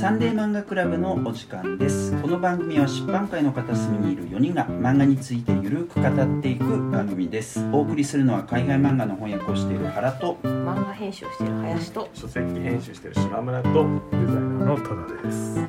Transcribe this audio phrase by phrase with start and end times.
[0.00, 2.18] サンデー漫画クラブのお時間です。
[2.22, 7.62] この番組は出版界の片隅にいる4人が漫画についてゆるく語っていく番組です。
[7.70, 15.58] お送りするのは海外漫画の翻訳をしている原と漫画編集をしている林と書籍編集している島村とデザイナーの多田です。
[15.58, 15.68] はい、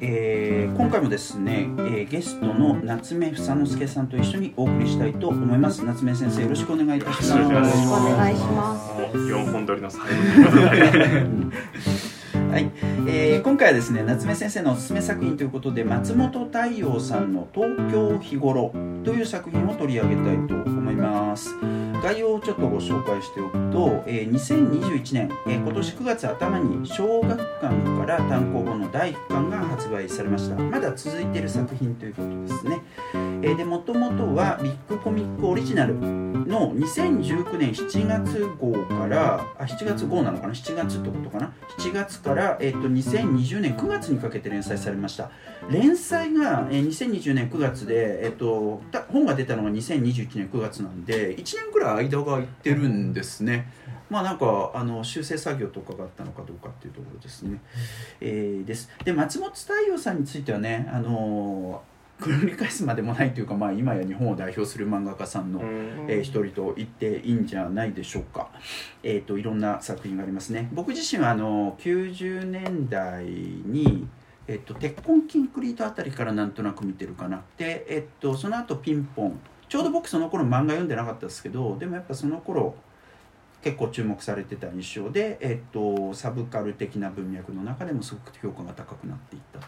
[0.00, 5.84] えー、今回もですね、えー、ゲストの夏目房之助さんと一緒にお送りしたいと思います。
[5.84, 7.32] 夏目先生よろしくお願いいたします。
[7.32, 9.18] よろしくお願いします。
[9.18, 10.06] 4本撮りの最後
[12.54, 12.70] はい、
[13.08, 21.52] えー、今回はですね夏目先生のおすすめ作品ということで松本太陽さんの「東京日頃」という作品を取り上げたいと思います。
[22.04, 30.54] 概要をちょっとご紹介しておくと、えー、2021年、えー、今年9月頭に小学館から単行本の第1巻が発売されました。
[30.56, 32.82] まだ続いている作品ということですね、
[33.14, 45.30] えー、でもともとはビッグコミックオリジナルの2019年7月号からあ7月号なのかな？7月ってことかな？7月から、えー、と2020年9月にかけて連載されました。
[45.70, 53.72] 連載が、えー、2020年9月で、えーと、本が出たのが2021年9月なんで1年ぐらい間が空いてるんですね。
[54.10, 57.60] まあなんかあの修正作業とかがあったのかどうかっていうところですね、
[58.20, 58.90] えー、です。
[59.04, 65.60] で松本太陽さんについてはねあのー繰り返すまでもないというか、まあ、今や日本を代表する漫画家さんの、
[66.08, 68.50] えー、一人と言っていいんじゃないでしょうか、
[69.02, 70.68] えーと、いろんな作品がありますね。
[70.72, 74.06] 僕自身はあの90年代に
[74.46, 77.42] えっと、鉄痕キンクリートあたりからなんとなく見てるかな。
[77.56, 82.74] で、えっと、その後ピンポンちょうど僕その頃漫画読んでなかったですけどでもやっぱその頃
[83.62, 89.60] 結構注目されてた印象で、えっと、サブカル的な文脈の中でもすごく評価が高くなっていった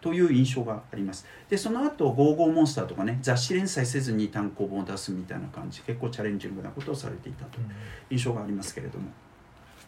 [0.00, 7.66] という印象がありますでその後ゴーゴーモンスター」とかね雑誌連載せずに単行本を出すみたいな感じ結構チャレンジングなことをされていたという
[8.10, 9.10] 印象がありますけれども。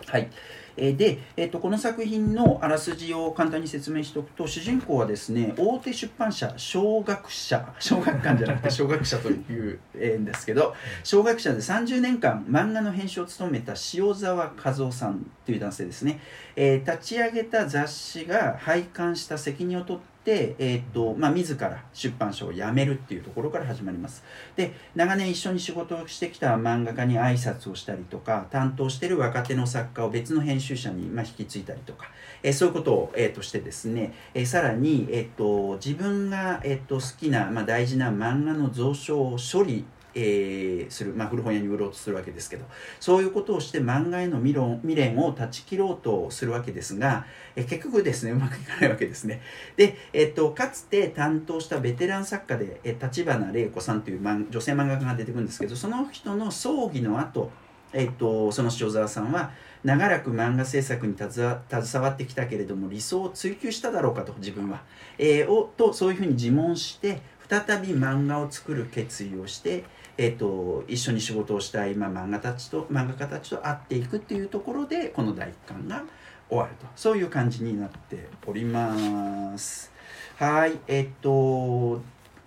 [0.07, 0.31] はい、
[0.77, 16.21] えで、えーと、この作品のあらすじを簡単に説明しておくと主人公はですね大手出版社小学社 小学館じゃなくて小学社というんですけど小学社で30年間漫画の編集を務めた塩沢和夫さんという男性ですね、
[16.57, 24.23] えー、立ち上げた雑誌が廃刊した責任を取ってで、えーとまあ、自ら出版社を辞めるっていうところから始まります。
[24.57, 32.07] で長年一緒に仕事をしてきた漫画家に挨拶をしたりとか担当してる若手の作家を別の編集者に、まあ、引き継いだりとか、
[32.43, 39.85] えー、そういうことを、えー、としてですね、えー、さらに、えーと、自分が、えーと、好きな、まあ、大事な漫画の蔵書を処理
[40.15, 42.65] えー、する、まあ、古本屋に売ろうとするわけですけど
[43.01, 49.41] そういうことをして漫画への未論未練を断ち切ろうとするわけですが、えー、結局ですねうまくいかないわけですね。
[49.77, 57.51] で、えーと、かつて担当したベテラン作家で、えー、立花玲子さんという女性漫画家が出てくるんですけどその人の葬儀の後、
[57.93, 59.51] えーと、その塩沢さんは
[59.85, 64.83] 長らく漫画制作に携わってきたけれども理想を追求しただろうかと自分は、
[65.19, 69.85] えー、をとそういうふうに自問して再び漫画を作る決意をして
[70.19, 76.05] えーと、一緒に仕事をしたい、まあ、漫画たちと漫画家たちと会っていくっていうところでこの第一巻が
[76.49, 76.87] 終わると。
[76.95, 79.91] そういう感じになっております。
[80.37, 82.03] はいえっ、ー、と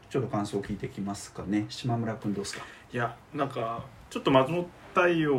[0.10, 1.66] ちょっと感想を聞いてきますかね。
[1.70, 2.66] 島村君どうですか？
[2.94, 5.36] いやなんかちょっと松本太陽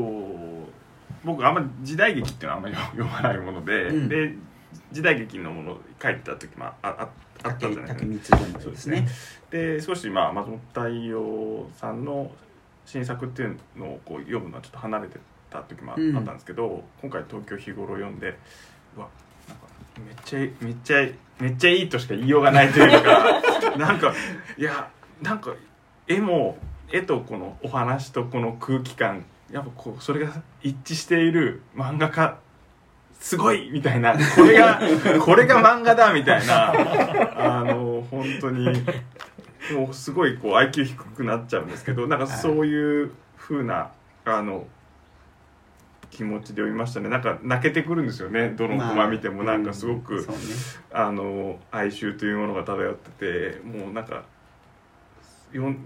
[1.24, 4.34] 僕あんまり時代劇っていうのはあんまり 読まないもので、うん、で
[4.92, 7.08] 時代劇のものを書いてた時もああ
[7.42, 8.38] あったじゃないですか。
[8.60, 9.08] そうですね。
[9.50, 12.30] で少しまあ松本太陽さんの
[12.84, 15.18] 新作っていうのをこう読むのはちょっと離れて
[15.50, 18.38] た時もあったんですけど、うん、今回「東京日頃」読んで
[18.96, 19.08] うわ
[19.48, 19.64] なんか
[19.98, 21.08] めっちゃめっちゃ
[21.40, 23.40] めっちゃいいとしか言いようがないというか
[23.76, 24.14] なんか
[24.56, 25.54] いやなんか
[26.06, 26.58] 絵も
[26.90, 32.38] 絵とこのお話とこの空気感やっぱこうそれが一致している漫画家
[33.20, 34.80] すごいみたいな、これが、
[35.24, 38.66] これが漫画だみたいな、あの、本当に、
[39.72, 43.90] もうすごいこう IQ 低くなっちゃうんですけど、なんかそういうふうな、
[44.24, 44.66] あの、
[46.10, 47.08] 気持ちで読みましたね。
[47.08, 48.50] なんか泣けてくるんですよね。
[48.50, 49.42] どのコマ見ても。
[49.42, 50.54] なんかすごく、まあうんね、
[50.92, 54.24] あの哀愁というものが漂っててもうなんか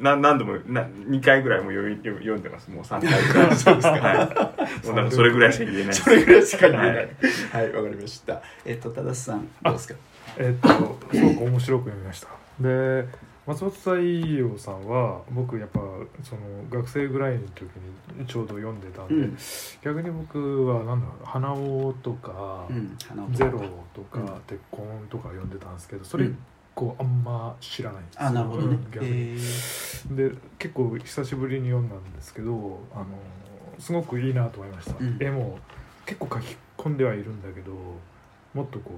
[0.01, 2.71] 何度もな2回ぐらいも読読んでます。
[2.71, 4.51] もう3回ぐらいそうですか、 は
[4.83, 6.97] い、もうなんかそれぐらいしか言えないそれぐらいしか言えない。
[6.97, 7.73] はい。
[7.73, 8.43] わ、はい、かりました。
[8.65, 9.95] えっと多田さんどうですか？
[10.39, 12.29] えっとすごく面白く読みました。
[12.61, 13.07] で
[13.47, 15.81] 松本太陽さんは僕やっぱ
[16.23, 16.41] その
[16.71, 17.63] 学生ぐらいの時
[18.17, 19.39] にちょうど読んでたんで、うん、
[19.83, 22.69] 逆に僕はなんだろう「花尾」とか
[23.33, 23.61] 「ゼロ」
[23.95, 26.31] とか「鉄痕」とか読んでたんですけどそれ
[26.81, 28.03] 構あんま知らない。
[28.03, 29.37] んですあなるほどね、逆に。
[30.17, 33.07] で結構久しぶりに読んだんですけどあの
[33.79, 35.59] すごくいいなと思いました、うん、絵も
[36.07, 37.73] 結構書き込んではいるんだけど
[38.55, 38.93] もっとこ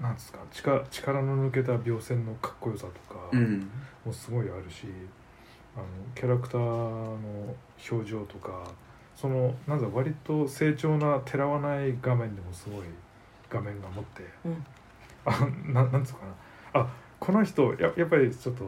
[0.00, 3.68] なんですか力力の抜けた描線のかっこよさとかうん。
[4.04, 4.86] もすごいあるし、
[5.74, 7.18] あのキャラクターの
[7.90, 8.70] 表情とか
[9.16, 12.84] そのなんだ割と成長なてらわない画面でもすごい
[13.48, 14.66] 画面が持って、うん。
[15.24, 16.26] あななんつうか
[16.74, 16.80] な。
[16.80, 18.64] あこの人ややっぱりちょっと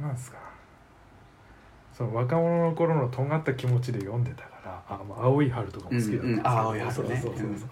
[0.00, 0.38] なんですか。
[1.92, 6.92] その若者の頃の尖った気持ちで読んでたからあ、まあ、青い春とかも好きだったんですけど、うんうん青い春ね。
[6.94, 7.66] そうそうそうそ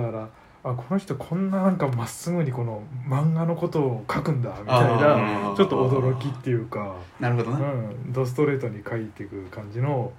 [0.00, 0.02] う。
[0.02, 0.28] だから
[0.64, 10.12] あこの人こんななんかまっすぐにこの漫画のことを書くんだみたいなちょっと驚きっていうか、なるほどねうん、ドストレートに書いていく感じの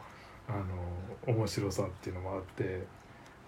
[0.47, 0.53] あ
[1.27, 2.85] の面白さっていうのもあって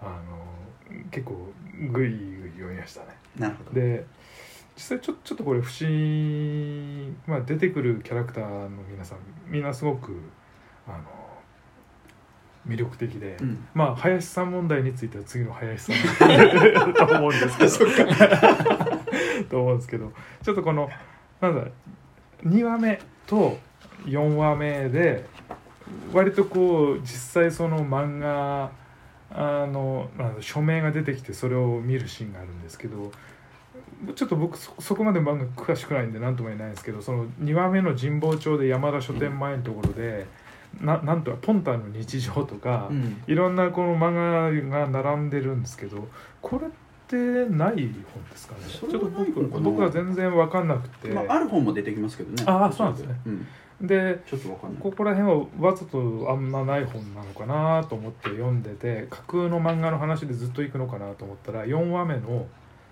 [0.00, 1.48] あの結構
[1.90, 3.06] グイグイ読みましたね。
[3.38, 3.72] なるほど。
[3.72, 4.04] で
[4.74, 10.18] 実際ちょちょっとこれ不思議、まあ、出てくるキャラクターの皆さんみんなすごく
[10.86, 11.04] あの
[12.66, 13.66] 魅力的で、うん。
[13.74, 17.90] まあ林さん問題については次の林さんと思うんですけど。
[19.50, 20.12] と思うんですけど。
[20.42, 20.88] ちょっとこの
[21.40, 21.70] なんだ
[22.44, 23.58] 2話目と
[24.04, 25.26] 4話目で
[26.12, 27.08] 割とこう実
[27.42, 28.70] 際その漫画
[29.30, 30.08] あの
[30.40, 33.10] 署名が出てきてそれを見るシーンがあるんですけど
[34.14, 40.26] ちょっと僕そそこまで漫画詳しくないんで何とも言えないんですけどその2話目の神保町で山田書店前のところで、
[40.80, 43.22] ななんとかポンタの日常とか、うん。
[43.26, 46.08] いろんなこの漫画が並んでるんですけど
[46.40, 46.70] これっ
[47.06, 47.16] て
[47.54, 48.60] ない本ですかね？
[48.68, 52.42] ちょっと僕僕は全然分かんなくて、まあある本も出てきますけどね。
[52.46, 53.14] あーそうなんですね。
[53.26, 53.46] うん。
[53.86, 54.82] でちょっとわかんない。
[54.82, 62.46] ここら辺はわざとあんまない本なのかなと思って読んでて架空の漫画の話でずっと行くのかなと思ったら4話目の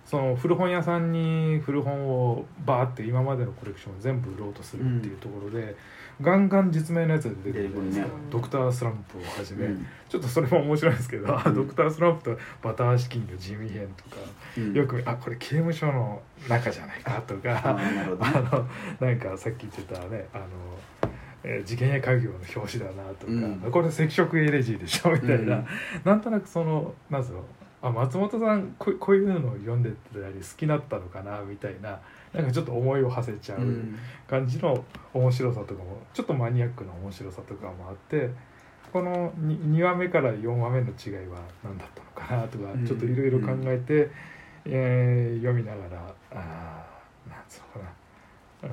[0.07, 5.77] その古本屋さんに古本をバーって今までのコレクションを全部売ろうとするっていうところで、
[6.21, 8.31] ガンガン実名のやつが出てくるじゃないですか、出てくるね。
[8.31, 9.87] ドクタースランプをはじめ、うん。
[10.09, 11.55] ちょっとそれも面白いんですけど、あうん。
[11.55, 14.17] ドクタースランプとバター資金の地味編とか、
[14.59, 14.73] うん。
[14.75, 18.07] よくあこれ刑務所の中じゃないかとあかあね。
[19.01, 20.45] のなんかさっき言ってたねあの、
[21.45, 23.35] えー事件や家業の表紙だなとか、う
[23.69, 23.71] ん。
[23.71, 25.67] これ赤色エレジーでしょみたいな、うん。
[26.05, 27.45] なんとなくそのなんつうの
[27.83, 31.99] あ松本さんここういうのを読んでたり好きだったのかなみたいな
[32.35, 33.61] なんかちょっと思いを馳せちゃう。
[33.61, 33.99] うん。
[34.29, 34.85] 感じの
[35.15, 38.31] 面白さとかもちょっとマニアックな面白さとかもあって
[38.93, 42.87] この 2, 2話目から4話目の違いは何だったのかなとかうん。
[42.87, 44.11] ちょっといろいろ考えて、
[44.67, 47.91] えー読みながらあーなんつうのか
[48.63, 48.69] な、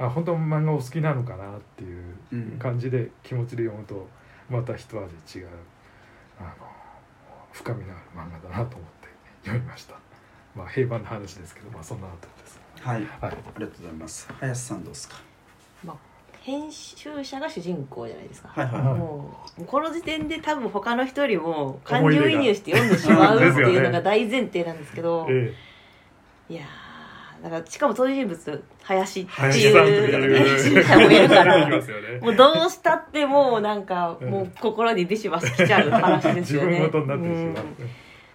[0.00, 2.58] うん、あ本当漫画お好きなのかなっていううん。
[2.58, 4.06] 感じで気持ちで読むと
[4.48, 5.48] また一味違う。
[6.38, 6.75] あの
[7.56, 9.08] 深みのある漫画だなと思って
[9.44, 9.94] 読みました。
[10.54, 12.60] まあ平凡な話ですけど、まあそんなあたりです。
[12.80, 12.96] はい。
[12.96, 13.06] はい。
[13.22, 14.28] ありがとうございます。
[14.40, 15.16] 林さんどうですか？
[16.42, 18.82] 編集者が主人公じゃないですか、はいはい。
[18.82, 18.94] はい。
[18.94, 25.52] もうこの時点で多分他の人よりも感情移入して読んでしまうっていうのが 大前提なんですけど、え
[26.48, 31.82] いやーだからしかも登場人物林っていういう編集者もいるかえ、らね。
[32.20, 34.30] もうどうしたってもうなんかうん。
[34.30, 36.80] もう心にビシバシ来ちゃう話です自よね。
[36.80, 37.64] 分ごとになってしまう。
[37.64, 37.90] うん。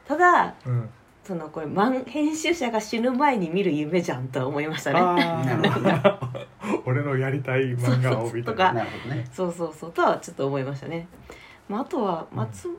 [0.07, 0.89] ただうん。
[1.23, 4.99] そのこれ漫編集者が死ぬ前に見る夢じゃんとは思いましたね。
[4.99, 5.87] ああなるほど。
[5.87, 6.01] ね
[6.85, 8.85] 俺のやりたい漫画をみたいとかな。
[9.31, 9.91] そうそうそう。
[9.91, 11.07] とはちょっと思いましたね、
[11.69, 12.69] まあ、あとは松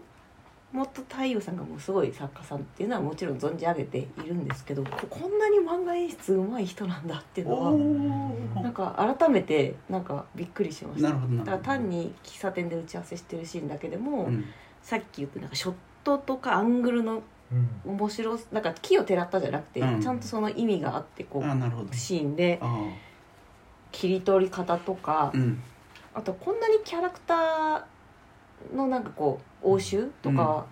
[0.72, 11.10] 本太陽さんがもうすごい作家さんっていうのはもちろん存じ上げているんですけどここんなに漫画演出うまい人なんだっていうのはおなんか改めてなんかびっくりしました。
[11.10, 11.14] だ
[11.44, 14.44] から単に喫茶店で打ち合わせしてるシーンだけでも、うん。
[14.82, 17.22] さっき言ったなんかショットとかアングルの
[17.84, 17.92] うん。
[17.92, 20.00] 面白なんか木をてらったじゃなくて、うん。
[20.00, 22.88] ちゃんとその意味があってこうシーンであ
[23.90, 25.62] 切り取り方とか、あうん。
[26.14, 27.82] あとこんなにキャラクター
[28.74, 30.66] のなんかこう応酬とか、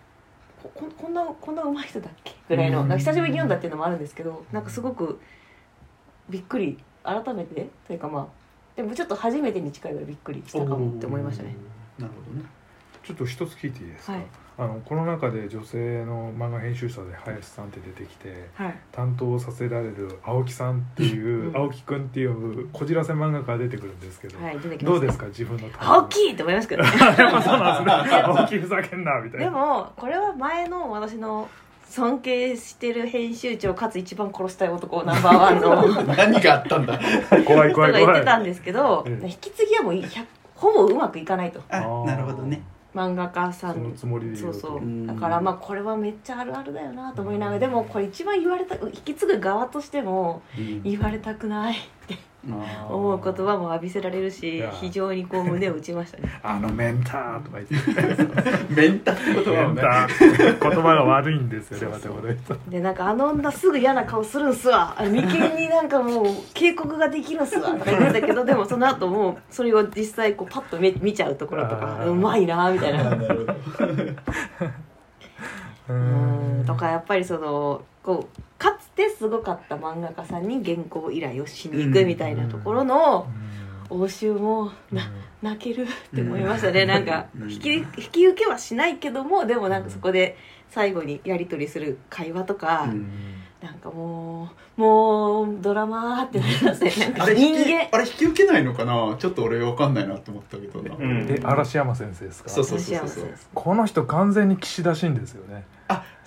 [0.62, 2.34] こここんなこんな上手い人だっけ？
[2.48, 2.88] ぐらいの、うん。
[2.88, 5.20] なんか久しぶりに読んだっていうのもあるんですけどなんかすごく
[6.28, 8.26] びっくり改めてというかまあ
[8.76, 11.54] でもちょっと初めてに近いぐらいびっくりしたかもって思いましたね。
[11.98, 12.44] なるほどね。
[13.04, 14.22] ちょっと一つ聞いていいですか、はい
[14.60, 21.56] あのこの中で女性の漫画編集者で林さんって出てきてはい、担当させられる青木さんっていううん。
[21.56, 26.90] 青木くんっていうこじらせ漫画家が出てくるんですけど、はい、どうですか自分の大きいって思いますけどね。
[27.18, 28.22] やっぱそうなんですね。
[28.22, 31.48] 青木ふざけんなみたいでなもこれは前の私の
[31.88, 37.00] 尊敬してる編集長かつ一番殺したい男ナンバーワンの 何があったんだ？
[37.46, 38.02] 怖い人が言怖い。
[38.02, 39.26] 怖いってたんですけど、ええ。
[39.26, 41.62] 引き継ぎはもう100ほぼうまくいかないと。
[41.70, 42.60] あなるほどね
[42.94, 44.76] 漫画家さんそのつもりで言そうそう。
[44.78, 45.06] うん。
[45.06, 50.82] だからまあこれはめっちゃあるあるだよなと思いながらでもこれ一番言われた引き継ぐ側としてもうん。
[50.82, 52.18] 言われたくないって
[52.48, 56.30] 思う言葉も浴びせられるし非常にこう胸を打ちましたね。
[56.42, 58.72] あのメンターとか言って。
[58.74, 60.04] メンタって言葉メをねンター。
[60.06, 61.90] って言葉が悪いんですよ。
[61.90, 64.94] ねまたこの人でなんかあの女すぐ嫌な顔するんすわ。
[64.96, 67.70] あの眉間になんかもう警告ができるんすわ。
[67.72, 73.10] とか言うんだけど でもその後もうそれを実際こうパッと見見ちゃうところとかうまいなみたいな。
[73.10, 73.56] う
[75.88, 76.64] うん。
[76.66, 83.26] とかやっぱりそのこうかつてすごかった漫画家さんに原稿依頼をしに行くみたいなところの
[83.88, 85.10] 応酬もな
[85.42, 90.36] 泣けるって思いましたね、うんなんかうん引き引き受けはしないけどもでもなんかそこで
[90.68, 93.10] 最後にやり取りする会話とか、うん
[93.60, 105.69] なんかもうもうドラマーってなりますねあれ人間あれ引き受けないのかなちょっと俺わかんないなって思ったけどな、うんえ嵐山先生ですかそうそうそうそうこの人完全に岸田新ですよねあ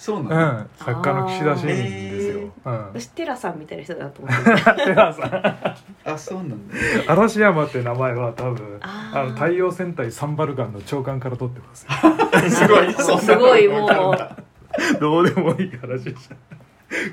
[0.03, 0.69] そううなの、ん。
[0.75, 2.73] 作家の岸田新ですよ、うん。
[2.87, 4.43] 私テラさんみたいな人だと思って
[4.83, 5.85] テラさん。
[6.11, 6.75] あそうなんだ。
[7.07, 11.91] 嵐山って名前は多分あの太陽戦隊サンバルガンの長官から取ってますよ。
[12.51, 12.93] すごい。
[13.21, 14.99] すごいもう。
[14.99, 16.35] どうでもいい話でした。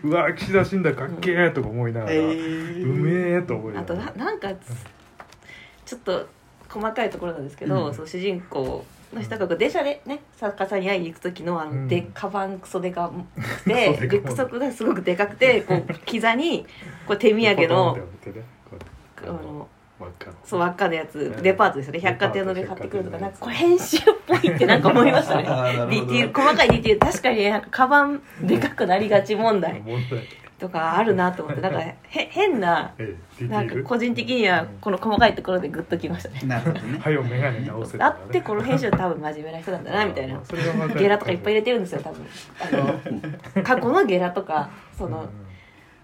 [0.03, 4.49] うわ岸田新だかっけえとか思いながら、えうー、めえと思いなあとがらななんか
[5.87, 6.27] ちょっと
[6.69, 7.95] 細かいところなんですけど、うん。
[7.95, 11.89] その主人公の人がこう電車でね作家さんに会いに行く時のあの、うん。
[11.89, 13.15] でカバンクソデカク
[13.65, 16.67] ソデカでリュックソックがすごくでかくて こう膝に
[17.07, 17.99] こう手土産の
[19.23, 19.69] あの
[20.45, 21.19] そう輪っかのやつ。
[21.19, 22.01] うんデパートですよね。
[22.01, 25.43] 百貨店ので買ってくるとかなんかこれ編集っぽいってなんか思いましたね。
[25.45, 27.01] ディティール細かいディティール。
[27.01, 29.83] 確かにカバンでかくなりがち問題
[30.61, 32.93] とかあるなと思ってなんか へ変な
[33.41, 36.41] なんか個人的にはこの細かいところでグッときましたね。
[36.45, 36.99] なるほどね。
[37.01, 40.39] はよ眼鏡直せだってこの編集多分真面目な人なんだなみたいな。
[40.45, 41.01] それが分かる。
[41.01, 42.27] ゲラとかいっぱい入れてるんですよ多分。
[42.61, 45.29] あの過去のゲラとかその、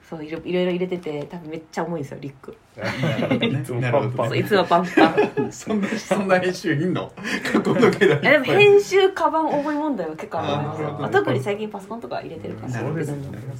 [0.08, 2.56] そういろいろいろ入れてて多分めっちゃ重いんですよリュック。
[2.76, 4.36] うんいつもパンパン。
[4.38, 5.52] いつもパンパン。
[5.52, 7.10] そんなそんな編集いんの？
[7.52, 10.48] 過去のけだいやでも編集カバン重い問題は結構ある
[10.78, 13.16] と思います特に最近パソコンとか入れてるからそうですね。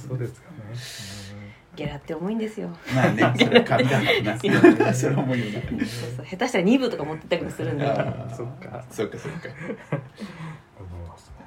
[0.07, 0.56] そうですよね
[1.75, 2.69] ゲラって重いんですよ。
[2.93, 4.23] まあね それは紙だから
[4.85, 5.61] なそれは思うよなそう
[6.17, 6.25] そう。
[6.25, 7.85] 下手したら2部とか持ってったりもするんで。
[7.85, 8.83] そっか。
[8.89, 9.49] そっかそっか。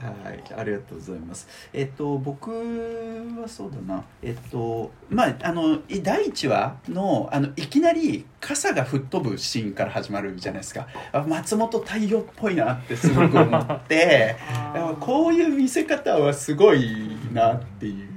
[0.01, 1.47] はい、ありがとうございます。
[1.75, 4.03] えっと、僕はそうだな。
[4.23, 10.87] えっと、まあ、あの、い第1話の、あの、いきなり傘が吹っ飛ぶシーンから始まるじゃないですか。
[11.13, 14.37] あ松本太陽っぽいなってすごく思って、
[15.01, 18.11] こういう見せ方はすごいなっていう。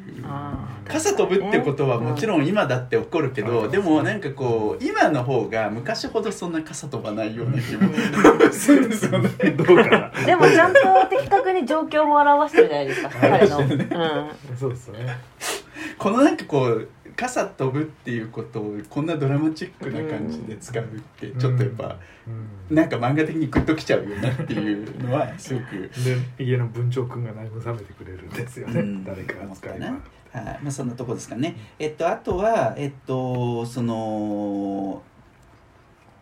[0.87, 3.71] 傘飛ぶってことはもちろん今だって起こるけど、うん。
[3.71, 7.93] でもなんかこう今の方が昔ほどそんな傘飛ばないような気も
[8.51, 9.29] するんですよね。
[9.51, 15.17] どうかなでもちゃんと的確に状況も表してるじゃないですか 彼の、うん、そうですね。
[15.97, 20.85] このなんかこう傘飛ぶっていうことをこんなドラマチックな感じで使うっ
[21.19, 21.97] てちょっとやっぱ
[22.69, 22.75] うん。
[22.75, 25.89] なんか漫画的にグッときちゃうよなっていうのはすごく、
[26.37, 29.03] で家の文鳥くんが慰めてくれるんですよね、うん。
[29.03, 29.87] 誰かが使えば。
[29.87, 29.97] 思
[30.33, 30.59] はい。
[30.61, 31.55] まあ、そんなとこですかね。
[31.79, 35.01] えっとあとはえっとその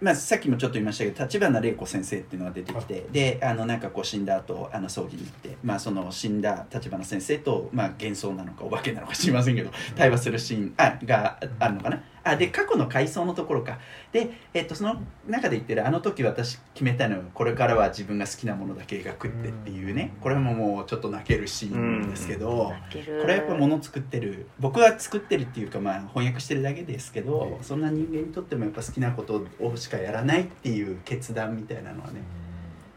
[0.02, 12.02] まあ、さっきもちょっと言いましたけど立花玲子先生っていうのが出てきてであのなんかこう死んだ後あの葬儀に行って、まあ、その死んだ立花先生と、まあ、幻想なのかお化けなのか知りませんけど対話するシーンあがあるのかな？
[12.24, 13.80] あで過去の回想のところか。
[14.12, 20.14] で、えっと、その中で言ってるあの時私決めたのはこれからは自分が好きなものだけ描くってっていうね。
[20.22, 22.74] これももうちょっと泣けるシーンですけど。
[22.92, 24.48] これはやっぱ物作ってる。
[24.60, 32.22] 僕は作ってるっていうかまあ翻訳してるだけですけどそんな人間にとってもやっぱ好きなことをしかやらないっていう決断みたいなのはね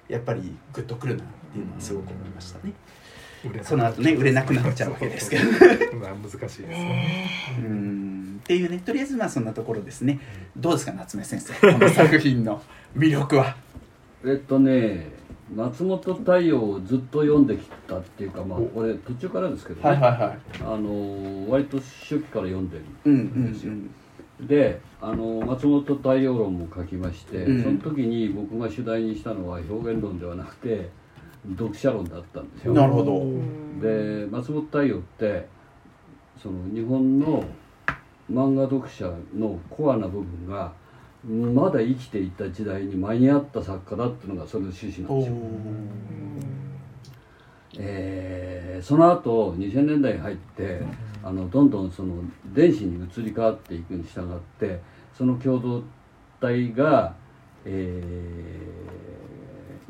[0.09, 2.73] やっぱりグッとくるなっていうのはすごく思いましたね
[3.63, 5.45] その後ね売れなくなっちゃうわけですけど。
[5.99, 6.69] まあ難しいですね。
[6.69, 8.41] ねうん。
[8.43, 10.21] っていうねとりあえずまあそんなところですね。
[10.57, 11.55] どうですか夏目先生。
[11.55, 12.63] この作品の。
[12.97, 13.57] 魅力は。
[14.25, 15.13] えっとね
[15.55, 18.71] 松本太陽をずっと読んできたっていうかまあお。
[18.77, 20.39] 俺途中からですけどね、はいはいはい。
[20.61, 23.91] あの割と初期から読んでるうんうん
[24.47, 27.63] であの松本太陽論も書きまして、うん。
[27.63, 30.91] その時に僕が主題にしたのは表現論ではなくて
[31.53, 32.73] 読者論だったんですよ。
[32.73, 33.19] うんなるほど。
[33.19, 33.81] うん。
[33.81, 35.47] で松本太陽って
[36.43, 37.45] その日本の
[38.31, 40.73] 漫画読者のコアな部分が
[41.25, 45.37] まだ生きていた時代に間に合った作家だっていうのがそれの趣旨なんですよ、
[47.79, 50.83] えーその後2000年代に入って
[51.23, 52.17] あのどんどんその
[52.53, 54.81] 電子に移り変わっていくに従って
[55.17, 55.83] その共同
[56.41, 57.15] 体が、
[57.65, 58.03] え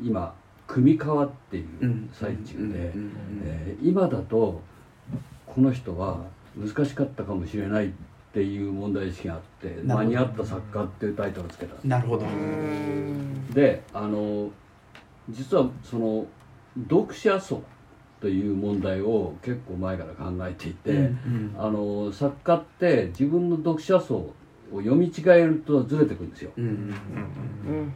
[0.01, 0.35] ー今
[0.67, 1.67] 組み替わっている
[2.11, 3.11] 最中で、うん
[3.43, 4.61] えー今だと
[5.45, 6.25] この人は
[6.57, 7.91] 難しかったかもしれないっ
[8.35, 11.87] っていう問題意識があって「間に合った作家」っていうタイトルをつけた。
[11.87, 12.25] なるほど。
[13.53, 14.51] であの
[15.29, 16.25] 実はその
[16.89, 17.63] 読者層
[18.19, 24.33] という問題を結構前から考えていて、うんうん、あの作家って自分の読者層を
[24.73, 27.93] 読み違えるとずれてくるんですよ、うんうん、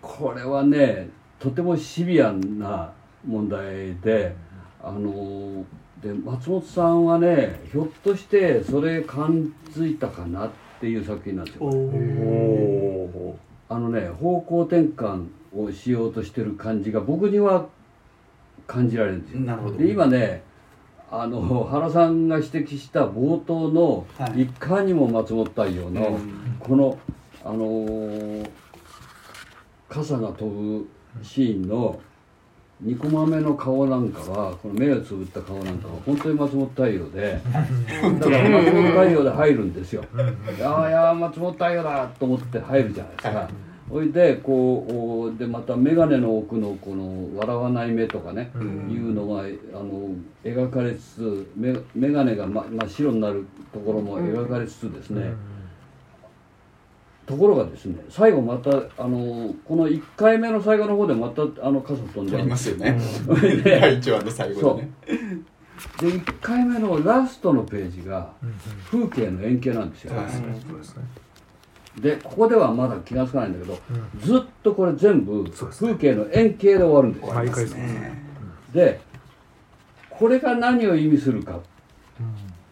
[0.00, 2.92] これはねとてもシビアな
[3.26, 4.34] 問題で
[4.82, 5.64] あの
[6.02, 10.50] で松本さんはねひょっとしてそれ感づいたかなっ
[10.80, 11.58] ていう作品なんです。
[11.58, 13.34] よ
[13.68, 17.66] あのね方向転換をしようとしてる感じが僕には
[18.66, 19.40] 感じられるんですよ。
[19.40, 19.78] なるほど。
[19.78, 20.42] で今ね
[21.10, 26.18] あの原さんが指摘した冒頭の、はい、いかにも松本太陽の、
[26.58, 26.98] この
[27.44, 28.50] あのー、
[29.88, 30.88] 傘が飛ぶ
[31.22, 32.00] シーンの
[32.80, 37.40] ニコマメの顔なんかはこの目をつぶった顔なんかは本当に松本太陽で
[38.20, 40.04] だから松本太陽で入るんですよ。
[40.56, 43.50] いやいや松本太陽だと思って入るじゃないですか。
[43.88, 48.50] ほいでこうでまた眼鏡の奥のこの笑わない目とかね、
[48.90, 50.10] いうのがあの
[50.42, 55.30] 描かれつつ眼鏡が真っ白になるところも描かれつつですね、
[57.26, 62.98] ところがですね最後またあのこの1回目の最後の方でまたあの傘飛んじゃいますよね。
[63.26, 64.90] 第1話の最後でね。
[66.00, 68.32] で1回目のラストのページが
[68.90, 70.14] 風景の円形なんですよ、
[72.00, 77.26] でここではまだ気が付かないんだけど、うん、ずっとこれ全部風景の円形で終わるんです。
[77.26, 78.22] よ毎回そうですね。
[78.72, 79.00] で
[80.10, 81.60] これが何を意味するか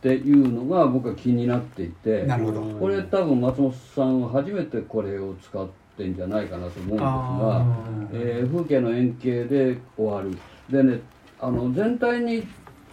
[0.04, 2.60] っていうのが僕は気になっていてなるほど。
[2.78, 7.66] これ多分松本さんは初めてこれを使ってんじゃないかなと思うんですが、
[8.12, 10.38] えー、風景の円形で終わる。
[10.68, 11.00] でね
[11.40, 12.46] あの全体に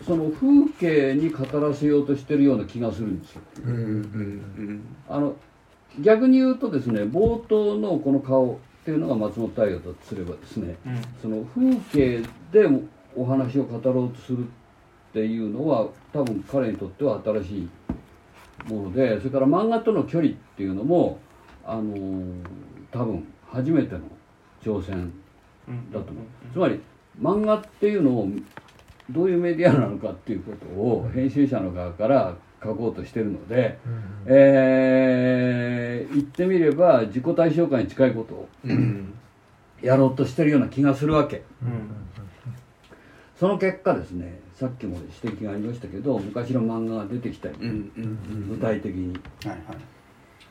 [0.07, 3.41] その風景に語らせようとしてるような気がするんですよ。
[3.65, 5.35] うんうんうん、あの
[5.99, 12.69] 逆に言うとですね冒頭のこの顔っていうのが松本太陽だとすればですね、うん、その風景で
[13.17, 14.47] お話を語ろうとする
[15.11, 17.69] っていうのは多分彼にとっては新しい
[18.71, 21.19] ものでそれから漫画との距離っていうのも
[21.65, 22.33] あのー、
[22.91, 23.99] 多分初めての
[24.63, 25.11] 挑戦
[25.91, 26.81] だと思う、つまり
[27.19, 28.29] 漫画っていうのを
[29.09, 38.49] どういうメディアなのかっていうことを編集者の側から書こうとしてるので、うん、えー、言ってみれば自己対象化に近いことを
[39.81, 41.89] やろうとしてるような気がするわけ、うん、
[43.37, 47.55] その結果ですねさっきも指摘がありましたけど昔の漫画が出てきたり、
[48.47, 49.11] 具体的に、
[49.43, 49.59] はいはい、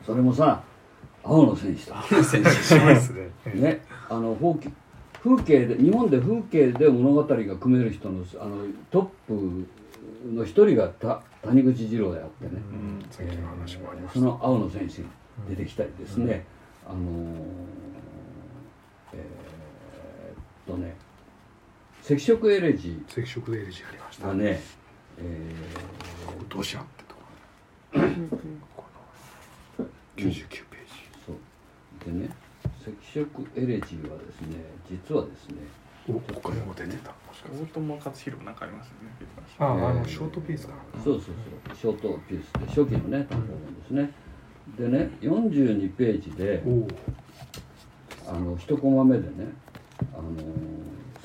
[0.05, 0.61] それもさ
[1.23, 3.29] 青の戦士と戦士しますね。
[3.55, 8.57] ねあの風景で日本で風景で物語が組める人のあの
[8.89, 9.65] トップ
[10.29, 13.05] の一人がた谷口二郎であってね、うん。
[13.17, 15.07] えー、その青野選手が
[15.49, 16.45] 出てきたりですね、
[16.85, 17.37] うん、あのー、
[19.13, 20.97] えー、っとね
[22.03, 24.33] 赤色エレジー赤色エレジーありました。
[24.33, 24.59] ね。
[25.19, 27.21] えー、どうしやってとこ。
[27.93, 28.01] ろ
[28.75, 28.83] こ
[29.79, 29.85] の
[30.17, 30.47] 99ページ。
[31.25, 32.11] そう。
[32.11, 32.29] でね
[32.81, 34.57] 赤色エレジーはですね
[34.89, 35.57] 実はですね
[36.09, 37.11] お他にも出てた。
[37.41, 39.09] 大友克弘なんかありますよね。
[39.59, 41.31] あああのショートピースかそうそうそ
[41.73, 41.75] う。
[41.75, 44.11] ショートピースで初期のね単行本ですね、
[44.77, 46.63] でね42ページで
[48.27, 49.51] あの一コマ目でね
[50.13, 50.23] あの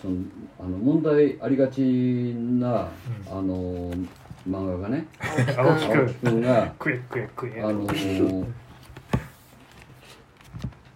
[0.00, 0.16] その
[0.58, 2.88] あの問題ありがちな、
[3.30, 3.92] あの
[4.48, 5.06] 漫画がね
[5.56, 5.88] 青木
[6.20, 6.72] 君が
[7.62, 7.86] あの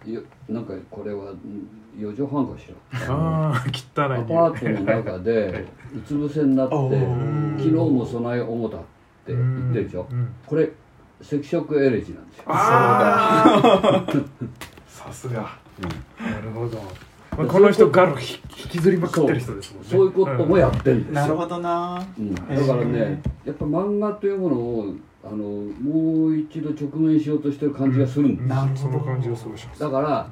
[0.05, 1.33] よなんかこれは
[1.97, 3.13] 4畳半かしら。
[3.13, 6.75] ああ汚いアパートの中でうつ伏せになって
[7.57, 8.87] 昨日も備え主だって
[9.27, 10.07] 言ってるでしょ。
[10.47, 10.71] これ
[11.21, 12.43] 赤色エレジなんですよ。
[12.47, 14.11] ああ
[14.87, 15.57] さすが、
[16.19, 16.81] なるほど
[17.41, 19.89] まあ、この人ガル引きずりまくってる人ですもんね。
[19.89, 29.79] そういうこともやってるんですよ、なるほどな、うん、だからねやっぱ漫画というものをあのもう一度直面しようとしてる感じがするんです、うん、その感じがすごいします。
[29.79, 30.29] だから、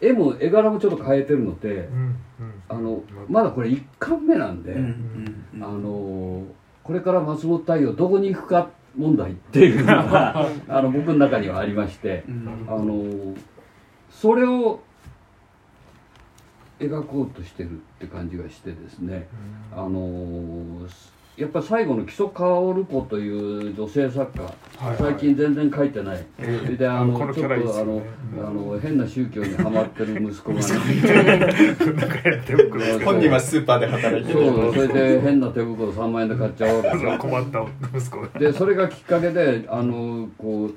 [0.00, 1.88] 絵も絵柄もちょっと変えてるので、
[2.68, 6.44] あのまだこれ1巻目なんで、あの
[6.82, 12.24] これから松本太陽どこに行くか問題っていうのが あの僕の中にはありまして、
[12.68, 13.34] あの
[14.10, 14.80] それを
[16.78, 19.28] 描こうとしてるって感じがしてですね、
[19.72, 20.86] あの
[21.36, 24.50] やっぱり最後の木曽薫子という女性作家、は
[24.84, 24.96] いはい。
[24.96, 26.76] 最近全然書いてない、ええ。
[26.76, 28.02] であのちょっとあのャラいいですよね
[28.38, 30.64] あの変な宗教にはまってる息子がね。
[33.04, 34.38] 本人はスーパーで働いてる。
[34.46, 36.82] そうそれで変な手袋3万円で買っちゃおう
[37.20, 38.28] 困った息子が。
[38.38, 40.74] でそれがきっかけであのこう、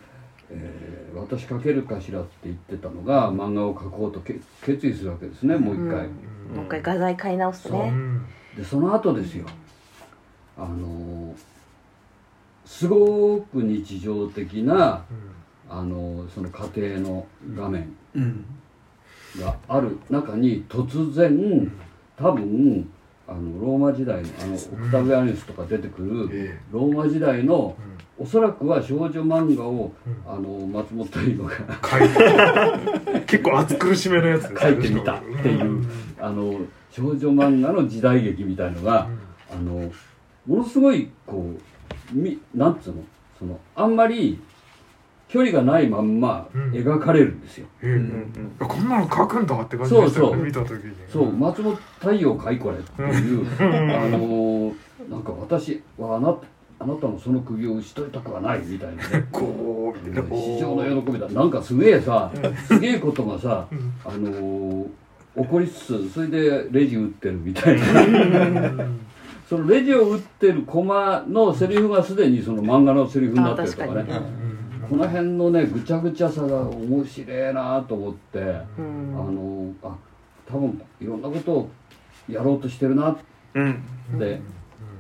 [0.52, 6.10] えー私書けるかしら」って言ってたのが漫画を描こうとけ決意するわけですねもう一回、う
[6.54, 6.56] ん。
[6.56, 7.80] もう一回画材買い直すね。
[7.80, 7.92] う。
[7.92, 8.26] ん
[8.58, 9.46] でその後ですよ。
[10.58, 11.36] あの
[12.66, 15.04] すごく日常的な
[15.70, 18.46] あのその家庭の画面うん。
[19.40, 21.72] がある中に突然
[22.18, 22.90] 多分
[23.28, 27.76] あのローマ時代のあのオクタビアニウスとか出てくるえローマ時代の
[28.20, 30.32] おそらくは少女漫画をうん。
[30.32, 31.52] あの松本太陽が
[31.90, 35.86] 書いて 結構暑苦しめのやつ書いてみたっていう
[36.20, 36.60] あの
[36.92, 39.08] 少女漫画の時代劇みたいのが
[39.52, 39.92] あの
[40.46, 41.54] ものすごいこ
[42.14, 43.04] うみなんつうの？
[43.40, 44.40] そのあんまり
[45.30, 46.72] 距離がないまんまうん。
[46.72, 48.04] 描かれるんですよ、え
[48.60, 50.32] えこんなの書くんだって感じでしたよね。
[50.32, 50.44] そうそう。
[50.44, 50.94] 見た時に。
[51.08, 54.74] そう松本太陽かいこれっていうあの
[55.10, 56.46] なんか私はあなた
[56.80, 59.28] あなたのその釘を打ち取りたくはないみたいなね。
[59.32, 61.28] こう市場の喜びだ。
[61.28, 62.32] なんかすげえさ
[62.68, 63.94] すげえことがさうん。
[64.06, 64.86] あのー
[65.38, 67.86] 起こりつつそれでレジ打ってるみたいな。
[69.48, 74.06] そのレジを打ってるコマのセリフがすでにその漫画のセリフになってるとかね。
[74.90, 79.96] この辺のねぐちゃぐちゃさが面白いなと思って、うあんのあ
[80.48, 81.70] 多分いろんなことを
[82.28, 83.24] やろうとしてるなって
[83.56, 83.84] うん。
[84.18, 84.42] で,、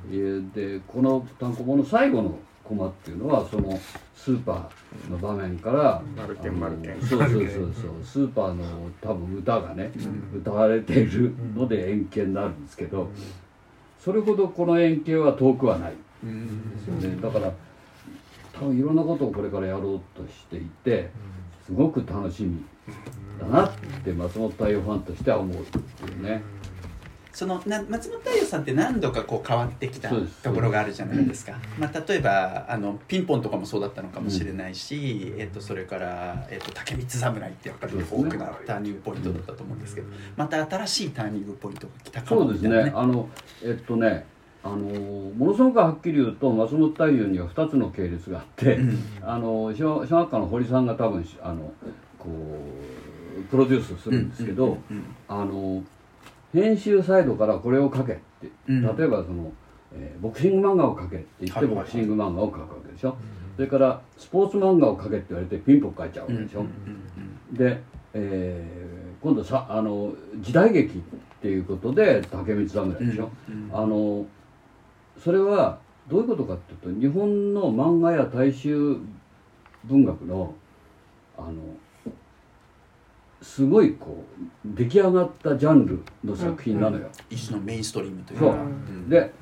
[0.10, 3.80] でこの単行本の最後のコマっていうのはその
[4.16, 6.04] スーパーの場面から
[7.02, 8.64] そうそうそうそうスーパーの
[9.02, 9.92] 多分歌がね、
[10.36, 13.10] 歌われているので円形になるんですけど、
[14.00, 15.94] それほどこの円形は遠くはない。
[16.22, 17.52] ですよね、だから
[18.54, 21.10] 多分いろんなことをこれからやろうとしていて
[21.66, 22.62] すごく楽しみ
[23.40, 23.72] だなっ
[24.04, 25.78] て松本太陽ファンとしては思うって
[26.12, 26.44] いうね。
[27.32, 38.24] そのな松本太陽さんって何度かこう変わってきたところがあるじゃないですか、まあ、例えばあのピンポンとかもそうだったのかもしれないし、えっとそれから、えっと竹光侍ってやっぱりそうですね。
[38.28, 42.92] 大きなターニングポイントだったと思うんですけどまた新しいターニングポイントが来たかそうですね。
[42.96, 43.30] あの
[43.64, 44.26] えっとね
[44.64, 49.04] あのものすごくはっきり言うと松本太陽には2つの系列があって、うん。
[49.22, 51.72] あの小小学科の堀さんが多分あの
[52.18, 52.28] こ
[53.40, 55.04] うプロデュースするんですけど、うん。
[55.30, 55.84] あの
[56.54, 58.50] 編集サイドからこれを書けって。
[58.68, 58.82] うん。
[58.98, 59.52] 例えばその、
[59.94, 63.18] えーボクシング漫画を書けって言ってボクシング漫画を書くわけでしょ、
[63.56, 67.82] それからスポーツ漫画を書けって言われてピンポン書いちゃうわうんけでしょ、うんで、
[68.14, 71.02] えー今度さあの時代劇っ
[71.42, 73.70] ていうことで竹光侍でしょ、うん。
[73.74, 74.26] あの
[75.18, 78.98] それはどういうことかっていうと日本の漫画や大衆
[79.86, 80.54] 文学の
[81.38, 81.52] あの
[83.42, 84.24] すごいこ
[84.66, 88.50] う出来上がったジャンルの作品なのよ、一種のメインストリームというそう。
[88.54, 89.10] か、うん。
[89.10, 89.34] で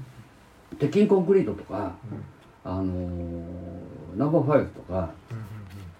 [0.77, 1.95] 鉄筋コンクリートとか、
[2.63, 5.11] あのーナンバーファイブとか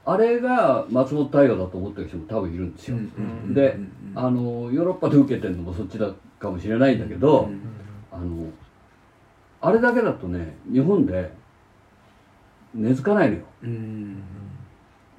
[0.06, 7.62] あれが松本太陽だと思ってる人も多分いるんですよ、うんでうんあのヨーロッパで受けてるのもそっちだかもしれないんだけど、うん
[8.12, 8.50] あの
[9.60, 11.32] あれだけだとね日本で
[12.74, 13.44] 根付かないのよ。
[13.64, 14.24] うん。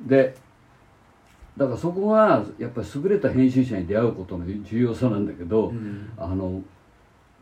[0.01, 0.35] で
[1.59, 6.11] だからそこがやっぱり優れた編集者に出会うことの重要さなんだけど、うん。
[6.17, 6.63] あの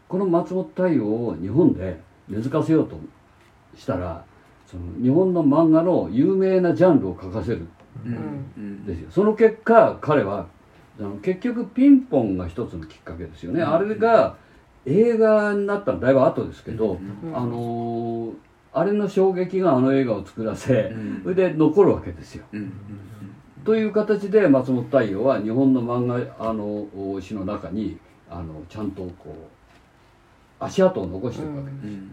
[0.09, 2.98] この松本太陽を日本で根付かせようと
[3.76, 4.24] したら
[4.66, 7.66] その日本の漫画の有名なジャンルを書かせる。
[8.05, 8.87] うん。
[8.87, 9.11] ですよ。
[9.11, 10.46] その結果彼は
[10.98, 13.74] あの結局ピンポンが一つのきっかけですよね、うん。
[13.74, 14.37] あれが
[14.87, 17.29] 映画になったのだいぶ後ですけど、うん。
[17.29, 17.37] うん。
[17.37, 18.33] あのー
[18.72, 21.20] あれの衝撃があの映画を作らせ、うん。
[21.22, 22.44] それで残るわけですよ。
[23.66, 26.87] という形で松本太陽は日本の漫画あの
[27.20, 27.98] 詩の中に
[28.31, 31.85] あのちゃんとこう足跡を残していくわけです。
[31.85, 32.11] うん。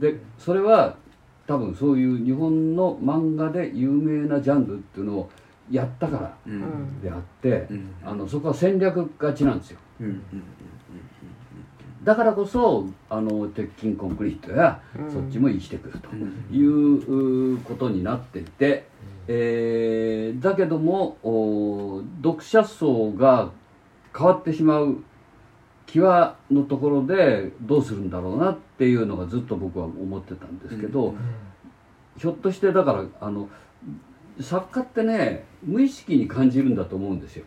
[0.00, 0.96] でそれは
[1.46, 5.30] 多分そういう日本の漫画で有名なジャンルっていうのを
[5.70, 6.36] やったから
[7.02, 7.94] であって、うん。
[8.02, 9.78] あのそこは戦略勝ちなんですよ。
[10.00, 10.06] うん。
[10.06, 10.22] うん
[12.02, 15.12] だからこそあの鉄筋コンクリートや、うん。
[15.12, 18.86] そっちも生きてくるとうんいううことになっていて、
[19.28, 23.50] えーだけどもお読者層が
[24.16, 25.02] 変わってしまう
[25.86, 31.18] 際のところでどうするんだろうなっていうのがずっと僕は思ってたんですけど、うん。
[32.16, 33.48] ひょっとしてだからあの
[34.40, 37.44] 作家ってね無意識に感じるんだと思うんですよ。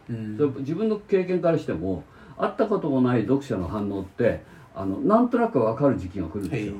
[0.59, 2.03] 自分の経験からしても
[2.37, 4.43] 会ったこともない読者の反応って
[4.75, 6.73] あのなんとなく分かる時期が来るんですよ。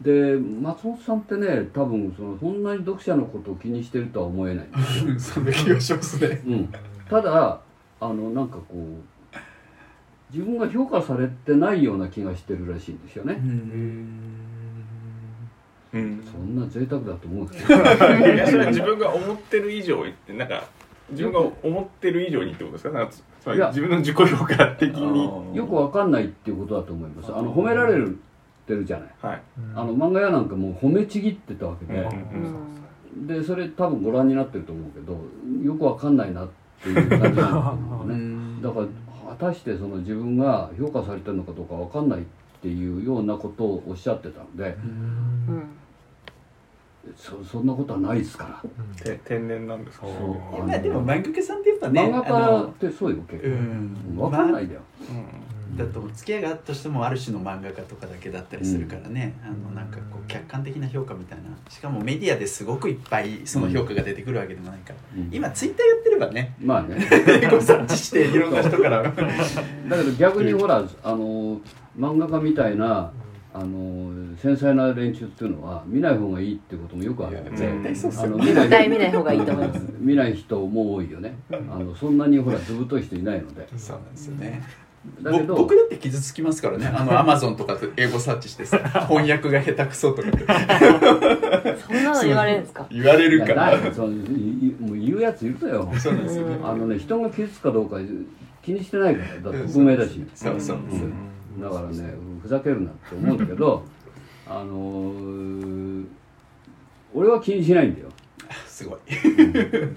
[0.00, 4.66] で松本さんってね多分そのそんなに読者のことを気にしてるとは思えない。
[5.18, 6.68] そんな気がしますね、うん、
[7.08, 7.60] ただ
[8.00, 8.76] あのなんかこう
[10.30, 13.40] 自分が評価されてないような気がしてるらしいんですよね。
[15.94, 20.04] うん、そんな贅沢だと思うんですけど 自分が思ってる以上
[20.36, 20.64] なんか
[21.10, 22.98] 自分が思ってる以上にってことですか？
[22.98, 25.56] なんか自分の自己評価的に。
[25.56, 27.32] よくわかんないっていうことだと思います。
[27.32, 28.18] あの褒められる
[28.64, 29.42] ってるじゃない、はい、
[29.74, 32.08] あの漫画屋なんかもう褒めちぎってたわけで、
[33.36, 35.18] でそれ多分ご覧になってると思うけど
[35.62, 36.48] よくわかんないなっ
[36.82, 38.62] ていう感じなんだとね。
[38.64, 38.86] だから
[39.28, 42.22] 果たしてその自分が評価されてるのかどうかわかんないっ
[42.62, 44.74] ていうようなことをおっしゃってたんで、
[47.16, 50.06] そそんなことはないですから、うん、天然なんですか
[50.58, 53.16] 今でも漫画家さんってやっぱね漫画家ってそうよ。
[53.28, 54.80] 結構、うん、分かんないだよ、
[55.70, 61.44] うん、だと付き合いがあったとしてもある種の漫画家とかだけだったりするからね、うん、あのなんかこう客観的な評価みたいな。
[61.70, 67.06] しかもメディアですごくいっぱいその評価が出てくるわけでもないから、うん、今ツイッターやってればねまあね。
[67.50, 69.02] ご察知していろんな人から。
[69.08, 71.60] だけど逆にほらあの
[71.98, 73.12] 漫画家みたいな
[73.56, 79.80] あの繊細な連中っていうのは見ない方がいいってこともよくあるんで、あの見ない見ない方がいいと思います。
[80.00, 81.36] 見ない人も多いよね。
[81.52, 83.68] あのそんなにほらずぶとい人いないので。
[83.76, 84.60] そうなんですよね。
[85.22, 86.86] だけど僕だって傷つきますからね。
[86.86, 90.28] あのアマゾンとか英語サーチしてさ 翻訳が下手くそとか
[91.86, 92.86] そんなの言われるんですか？
[92.90, 93.78] 言われるから。
[93.92, 95.92] そのもう言うやついるのよ。
[95.98, 96.56] そうなんですよね。
[96.64, 97.98] あのね人が傷つくかどうか
[98.62, 100.24] 気にしてないからだって匿名だし。
[100.34, 103.84] そうそう、うんだからねふざけるなって思うんだけど
[104.46, 106.04] あのー、
[107.14, 108.08] 俺は気にしないんだよ。
[108.66, 108.98] すごい、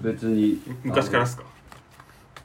[0.02, 0.60] 別に。
[0.84, 1.42] 昔からですか？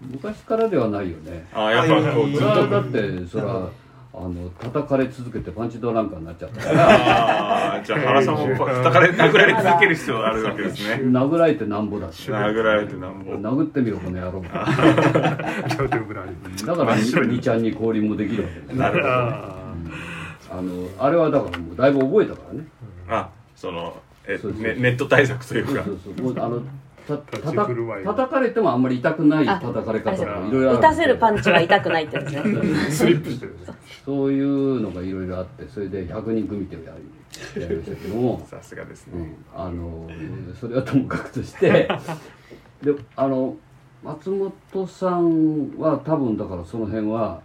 [0.02, 1.46] 昔からではないよね。
[1.54, 2.68] あやっぱこうずっと。
[2.68, 3.70] だってそれは
[4.16, 6.62] あの叩かれ続けてパンチドランカーになっちゃった。
[6.62, 11.02] からあじゃあ原さんも叩かれ殴られ続ける必要があるわけですね。
[11.10, 13.32] 殴られてなんぼだし殴られてなんぼ。
[13.32, 14.44] 殴ってみろこの野郎。
[14.46, 14.66] だか
[16.86, 18.78] ら2ちゃんに降臨もできるわけです。
[18.78, 22.68] なるほど、あのあれはだからもうだいぶ覚えたからね、
[23.10, 23.96] あその
[24.28, 25.84] えネネット対策というか。
[25.84, 26.46] そうそうそうもう。
[26.46, 26.62] あの
[27.08, 32.42] たたた叩かれてもあんまり痛くない叩かれ方とかいろいろある打たせるパンチは痛くないってやつね。
[32.90, 33.56] スリップしてる
[34.06, 36.94] そういうのがいろいろあってそれで100人組っていうや
[37.56, 38.42] りやりましたけども。
[38.50, 39.14] さすがですね、
[39.54, 40.10] うん、あの
[40.60, 41.88] それはともかくとして。
[42.82, 43.56] であの
[44.04, 47.40] 松本さんは多分だからその辺は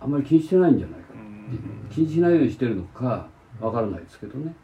[0.00, 1.20] あんまり気にしてないんじゃないかな。
[1.94, 3.28] 気にしないようにしてるのか
[3.60, 4.54] わからないですけどね。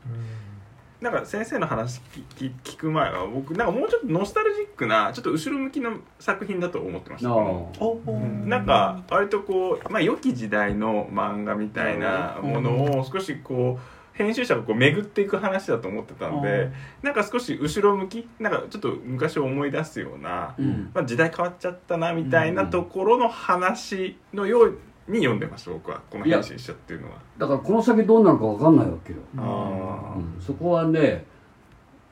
[1.02, 2.00] うんなんか先生の話
[2.38, 16.70] 聞聞く前は僕なんかもうちょっとノスタルジックなちょっと後ろ向きの作品だと思ってました、ね、なんか割とこう、まあ、良き時代の漫画みたいなものを少しこう編集者がこう巡っていく話だと思ってたんで
[17.02, 26.00] なんか少し後ろ向きなんかちょっと昔を思い出すような、うん、まあ、時代変わっちゃったなみたいなところの話のように読んでました僕は。
[26.10, 27.16] この編集者っていうのは。
[27.38, 31.24] だからこの先どうなるか分かんないわけよ、うん、そこはね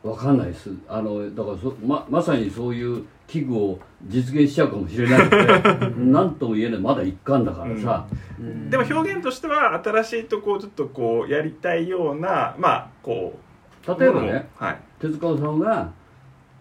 [0.03, 0.71] 分かんないです。
[0.89, 6.81] あのだからそままさにそういう器具を実現しちゃうかもしれないので何とも言えない。
[6.81, 8.07] まだ一貫だからさ、
[8.39, 13.39] うん、でも表現としては新しいとこをちょっとこうやりたいようなまあこ
[13.87, 15.93] う例えばね、はい、手塚さんが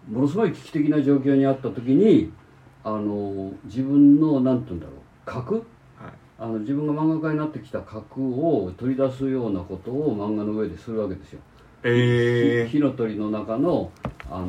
[0.08, 2.32] ものすごい危機的な状況にあった時に
[2.84, 5.64] あの自分の何て言うんだろう核
[6.42, 11.40] あの自分が漫画家になってきた核を取り出すようなことを漫画の上でするわけですよ。
[11.82, 13.92] えー、火の鳥の中の、
[14.30, 14.46] あの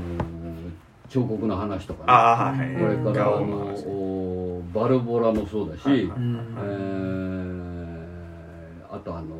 [1.09, 6.07] 彫刻の話とかね、はい、これからあのバルボラもそうだし、え
[8.89, 9.35] あとあの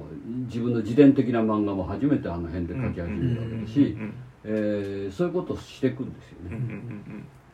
[0.48, 3.98] 自分の自伝的な漫画も初めてあの辺で描き始めたわけだし、
[4.44, 6.60] えー、そういうことをしていくんですよね。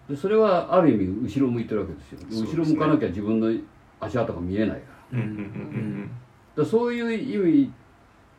[0.10, 2.20] でそれはある意味後ろ向いてるわけですよ。
[2.32, 3.52] 後ろ向かなきゃ自分の
[4.00, 4.88] 足跡が見えないか
[6.58, 7.74] ら,、だそういう意味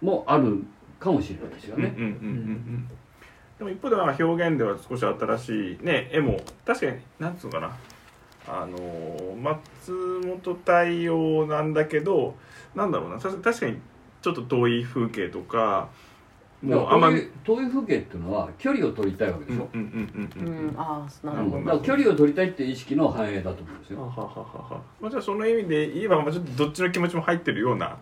[0.01, 0.65] もある
[1.01, 1.95] かもしれないですよね。
[3.59, 7.77] でも一方では表現では少し新しいね絵も確かになんつうのかな。
[8.51, 12.35] あの松本太陽なんだけど
[12.75, 13.19] なんだろうな。
[13.19, 13.79] 確かに
[14.23, 15.89] ちょっと遠い風景とか
[16.61, 19.69] もうあんまり遠い風景っていうのは距離を取りたいわけでしょ？
[19.73, 20.75] うんうんうんうん。
[20.77, 21.65] ああ、なるほど。
[21.65, 24.01] だから距離を取りたいっていう意識の反映だと思うんですよ。
[24.01, 24.83] はははは。
[25.01, 27.97] まあじゃあその意味で言えばまあちょっとどっちの気持ちも入ってるような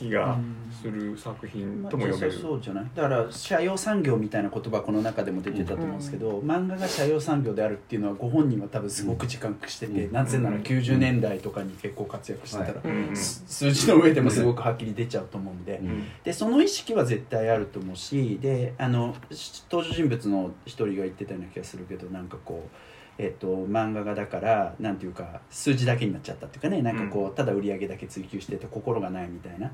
[0.00, 0.38] 気が
[0.80, 2.86] する作品とも読める、そうじゃない。
[2.94, 12.80] だから社用産業みたいな言葉この中でも出てたと思うんですけど、漫画が社用産業であるっていうのはご本人は多分すごく自覚してて、なぜなら90年代とかに結構活躍してたら、
[13.14, 15.80] 数字の上でもすごくはっきり出ちゃうと思うんで,、
[16.24, 19.14] でその意識は絶対あると思うしであの
[19.70, 22.89] 登場人物の一人が言ってたような気がするけどなんかこう。
[23.22, 29.70] えっと、漫画がだからなんていうか数字だけになっちゃったっていうかねなんかこう、ただ売り上げだけ追求してて心がないみたいな、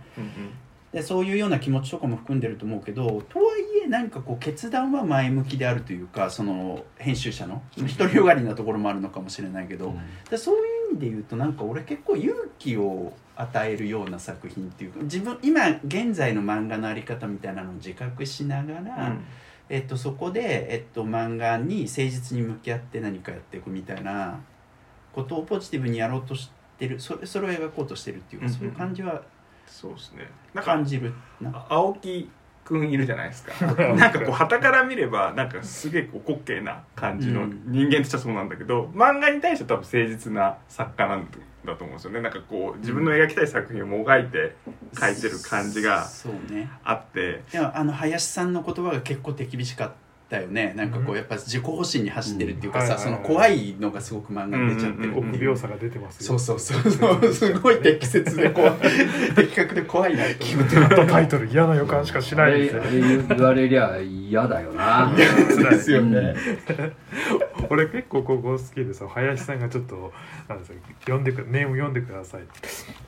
[0.93, 7.63] でそういうような気持ちとかも含んでると思うけどとはいえ何かこう決断は前向きであるというかその編集者の
[7.97, 9.95] 独りよがりなところもあるのかもしれないけど、
[10.29, 19.11] でそういう意味で言うとなんか俺結構勇気を与えるような作品っていうか自分今現在の漫画の在り方みたいなのを自覚しながら。
[19.11, 19.25] うん
[19.69, 24.41] えっと、そこで、えっと、漫画に誠実に向き合って何かやっていくみたいな
[25.13, 27.01] ことをポジティブにやろうとしてる。
[27.01, 29.23] それそれを描こうとしてるっていうか、そういう感じは
[29.67, 30.29] そうですね。
[30.55, 31.67] 感じるな。
[31.69, 32.31] 青木
[32.67, 33.67] くんいるじゃないですか。
[33.95, 41.29] なんかこう旗から見ればなんかすげえこう滑稽な感じの人間としてはそうなんだけど、うん、漫画に対して多分誠実な作家なん
[41.65, 42.21] だと思うんですよね。
[42.21, 44.57] なんかこう自分の描きたい作品をもがいて
[44.95, 46.07] 描いてる感じが
[46.83, 50.06] あって、でもあの林さんの言葉が結構手厳しかった
[50.41, 50.75] よね。
[50.77, 57.33] なんかこうやっぱ自己保身に走ってるっていうかさ、その怖いのがすごく漫画に出ちゃってる、臆病さが出てますそうそうそうそう。
[57.33, 58.73] すごい適切で怖い。
[59.37, 61.13] 的確で怖いなと思って。
[61.13, 62.75] タイトル嫌な予感しかしないです
[63.29, 65.13] 言われりゃ嫌だよな。
[65.17, 66.35] ですよね、
[67.71, 70.13] 俺結構ここ好きでさ林さんがちょっと
[70.49, 72.43] なんです読んでくネーム読んでください。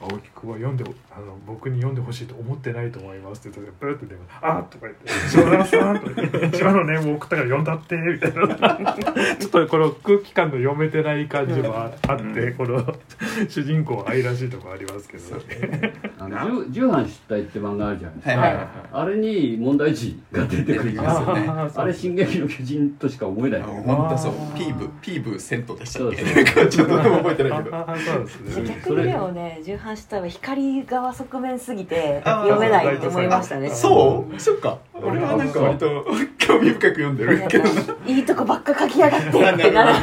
[0.00, 8.96] 青木君は読んであの僕に読んでほしいと思ってないと思いますって言ってプルって電話あとか言って「島田さん」とか言って「島のネーム送ったから読んだって」みたいな。
[9.38, 11.92] ちょっとこの空気感の読めてない感じもあっ
[12.34, 12.84] て、この
[13.48, 21.48] 主人公愛らしいとこありますけど、ね、あの重版出題って漫画あるじゃないですか、はいはいはい、あれに問題児が出てくるんですよね。
[21.48, 23.62] あれ「進撃の巨人」としか思えない。
[23.62, 26.66] 本当そうピーブピーブセントでしたっけ？
[26.68, 36.04] ちょっと覚えてないけどそうですね逆にでもね重版出題は光側側面すぎて読めないって思いましたねそうそっか俺はなんか割と
[36.38, 37.64] 興味深く読んでるけど
[38.06, 39.94] いいとこばっか書きやがってってなる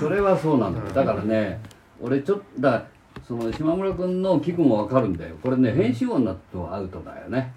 [0.00, 1.60] それはそうなんだだからね
[2.00, 2.84] 俺ちょっとだ
[3.26, 7.54] その島村君の聞くも分かるんだよこれね編集音になるとアウトだよね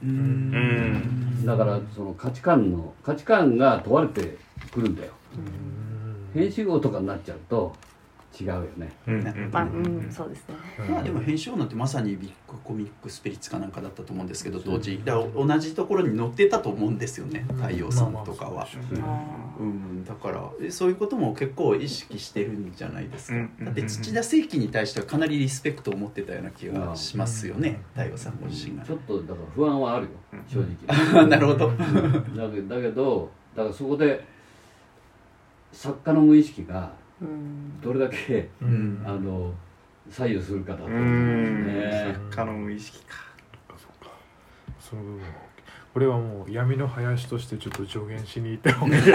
[1.44, 4.38] だからその価値観の価値観が問われて
[4.72, 5.12] くるんだよ
[6.38, 7.74] 編集音とかになっちゃうと
[8.40, 8.92] 違うよね。
[9.08, 10.56] うん、まあ、うん、そうですね。
[10.90, 18.68] まあでも編集なんてまさにビッグコミックスピリッツかなんかだったと思うんですけど当時だ同じところに載ってたと思うんですよね太陽さんとかは。
[19.60, 23.38] うん、だからそういうことも結構意識してるんじゃないですか。
[23.64, 28.84] だって土田聖輝に対してはかなりリスペクトを持ってたような気がしますよね太陽さんご自身が。
[28.84, 30.12] ちょっとだから不安はあるよ
[30.48, 31.26] 正直。
[31.26, 31.72] なるほど。
[31.72, 34.37] だけどだからそこで
[35.72, 36.92] 作家の無意識が
[37.82, 39.54] どれだけ、うん、あの
[40.10, 41.00] 左右するかだと思う。
[41.00, 41.68] ん。
[41.68, 42.14] ね。
[42.14, 43.16] 作家の無意識か。
[43.70, 44.12] そうか。
[44.80, 45.22] その部分
[45.94, 49.12] これはもう闇の林としてちょっと助言しに行った方がいい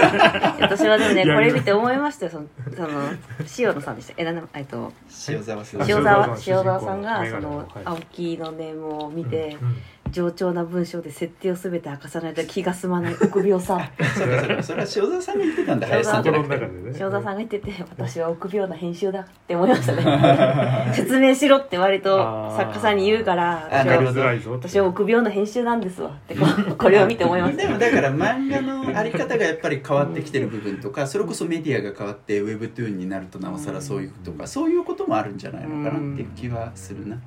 [0.59, 2.31] 私はでもねこれ見て思いましたよ。
[2.33, 3.09] そのその
[3.57, 4.13] 塩野さんでした。
[4.17, 4.91] えなえっと
[5.29, 9.67] 塩沢塩沢塩沢さんがその青木のネームを見て、うん。
[9.69, 9.75] うん
[10.13, 13.15] 冗長な文章で設定を全て明かさないと気が済まない。
[13.15, 13.91] 臆病さ。
[14.15, 15.87] それそれそれは塩沢さんが言ってたんだ。
[15.89, 20.93] 塩沢さんが言ってて私は臆病な編集だって思いましたね。
[20.93, 22.17] 説明しろって割と
[22.55, 26.35] 作家さんに言うから私は臆病な編集なんですわって
[26.77, 27.63] これを見て思いました。
[27.63, 37.17] でもだから漫画のあり方がやっぱり変わってきてる部分とかそれこそメディアが変わってウェブトゥーンになるとなおさらそういうとかそういうこともあるんじゃないのかなって気はするな。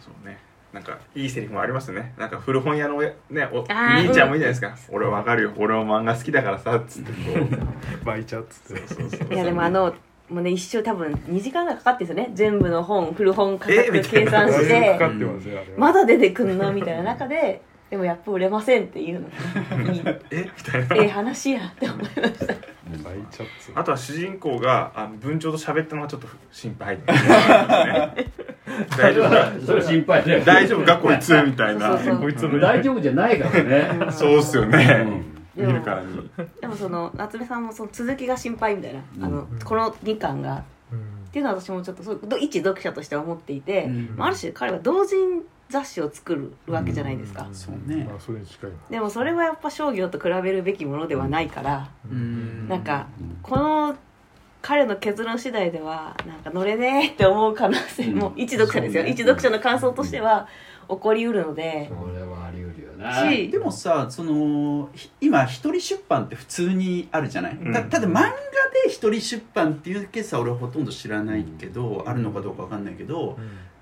[0.00, 2.12] そうねなんかいいセリフもありますね。
[2.18, 3.14] なんか古本屋のね
[3.52, 5.52] お兄ちゃんもいいじゃないですか「俺わかるよ。
[5.56, 7.12] 俺も漫画好きだからさ」っつって。
[7.12, 7.18] こ
[8.02, 9.34] う巻いちゃうっつってそうそうそう。
[9.34, 9.94] いやでもあの
[10.28, 12.30] もうね一生多分2時間がかかってですよね。
[12.34, 14.98] 全部の本古本価格計算して。
[15.76, 19.28] まだ出てくんのみたいな中ででもやっぱ売れませんっていうの。
[19.84, 20.96] がいいえみたいな。
[20.96, 22.54] ええ話やって思いました。
[23.74, 26.98] あとは主人公があの文鳥と喋ったのがちょっと心配、
[28.96, 29.66] 大丈夫。
[29.66, 30.44] それ心配だよ。
[30.44, 31.96] 大丈夫かこいつみたいな。
[31.96, 34.12] こいつ大丈夫じゃないからね。
[34.12, 35.22] そうっすよね、
[35.54, 36.30] 見るからに。
[36.60, 40.64] でもその夏目さんもその続きが心配みたいな、あのこの2巻が、
[41.28, 53.06] っていうのは私もちょっとそう一読者としては思っていて、ある種彼は同人雑誌を作るわけじゃないですか、うん、そうね、まあ、それに近いでもそれはやっぱ商業と比べるべきものではないから、うん、なんか
[53.42, 53.96] この
[54.60, 60.48] 彼の結論次第ではなんか乗れねえって思う可能性も、一読者ですよ、一読者の感想としては
[60.88, 61.88] 起こりうるので。
[61.88, 67.72] それはあり得るよしねでもさそのひ今一人出版って普通にあるじゃない、うん。
[67.72, 68.32] たただ漫画で
[68.88, 73.38] 一人出版っていうケースは俺はほとんど知らないけど、あるのかどうかわかんないけど、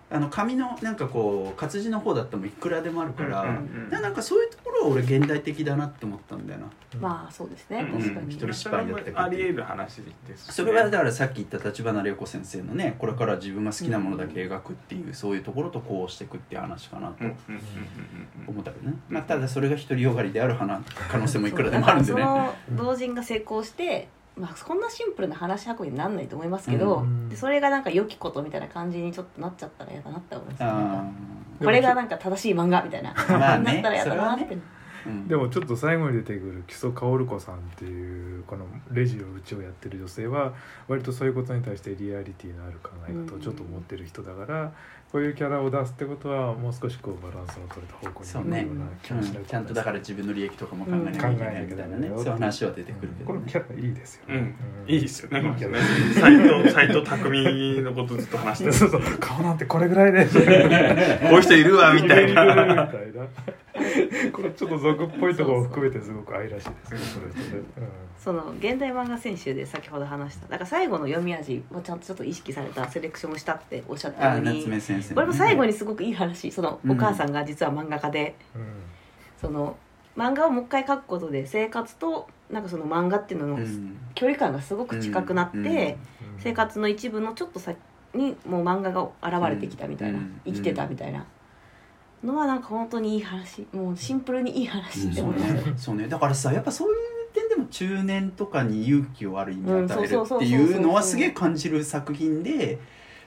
[0.09, 6.67] あの紙のなんかこう活字の方だったらもういくらでもあるから、うんうんなんかそういうところは俺現代的だなって思ったんだよな。
[7.01, 7.81] まあそうですね。
[7.93, 8.01] うん。
[8.01, 8.35] 確かに。
[8.35, 9.97] 一人失敗だったあり得る話
[10.29, 22.23] ですそれはだからさっき言った立花玲子先生のねこれから自分が好きなものだけ描くっていう、そういうところとこうしていくっていう話かなとうんうんうんうん思ったけどね、まあ、ただそれが独りよがりである花可能性もいくらでもあるんでね。
[22.23, 30.61] その同人が成功して、まあ、そんなシンプルな話運びにならないと思いますけど、うんでそれがなんか良きことみたいな感じにちょっとなっちゃったら嫌だなって思います。
[30.61, 33.15] ねなんあかこれがなんか正しい漫画みたいな。
[33.15, 34.57] まあねなったら嫌だなって、
[35.29, 40.53] でもちょっと最後に出てくる木曽薫子さんっていうこのレジをうちをやってる女性は
[40.89, 44.73] 割とそういうことに対してリアリティのある考え方をちょっと持ってる人だから、
[45.13, 48.67] こういうキャラを出すってことはもう少しこうバランスの取れた方向そうね。
[48.69, 48.91] うん。
[49.47, 54.55] ちゃんとだから自分の利益とかも考えなきゃいけないみたいなね、うんそういう話は出てくるけど、ね、このキャラいいですよね、
[54.87, 54.95] うん。
[54.95, 55.57] いいですよね。
[56.15, 60.27] 斎藤斎藤匠のことずっと話して そうそう顔なんてこれぐらいで。
[60.27, 60.43] こう
[61.35, 62.91] いう人いるわみたいな
[64.33, 67.15] これちょっと俗っぽいところを含めてすごく愛らしいです
[67.55, 67.63] ね
[68.19, 78.63] その現代漫画選集で先ほど話しただから最後の読み味をちゃんとちょっと意識されたセレクションをしたっておっしゃったように夏目先生、これも最後にすごくいい話そのうんお母さんが実は漫画家で、うん。
[79.41, 79.77] その
[80.17, 83.99] 漫画をもう一回描くことで生活となんかその漫画っていうののうん。
[84.15, 85.67] 距離感がすごく近くなって、うん。
[85.67, 85.97] うん。
[86.39, 87.77] 生活の一部のちょっと先
[88.15, 90.41] にもう漫画が現れてきたみたいな、うん。
[90.47, 91.27] 生きてたみたいな
[92.25, 93.67] のはなんか本当にいい話。
[93.73, 95.75] もうシンプルにいい話ってそう思いました、ね。
[95.77, 96.09] そうね。
[96.09, 96.97] だからさやっぱそういう
[97.37, 102.79] 点でも中年とかに勇気をある意味与えるっていうのはすげえ感じる作品で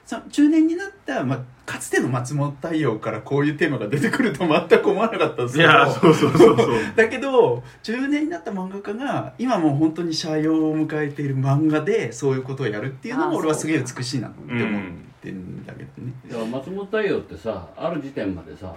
[0.04, 5.72] その中年になった、まあ、かつての松本太陽からこういうテーマが出てくると全く思わなかったんですいけど。
[5.72, 6.68] やそうそうそうそう。
[6.96, 16.12] だけど中年になった漫画家が今もう本当に斜陽を迎えている漫画でそういうことをやるっていうのも俺はすげえ美しいなって思うんってんだけどね。
[16.28, 18.74] だから松本太陽ってさある時点までさ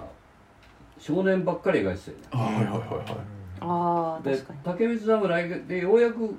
[0.99, 3.05] 少年ばっかり描いてたよねあはいはいはいはい。
[3.05, 3.13] で
[3.61, 4.59] ああ確かに。
[4.63, 6.35] 竹光侍でようやく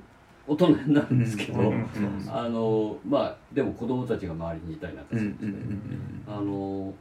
[0.47, 1.87] 大人になるんですけど、うんうん
[2.31, 5.99] あのまあでも子供たちが周りにいたりなんかうんすうんうんるんですね、
[6.29, 6.93] あの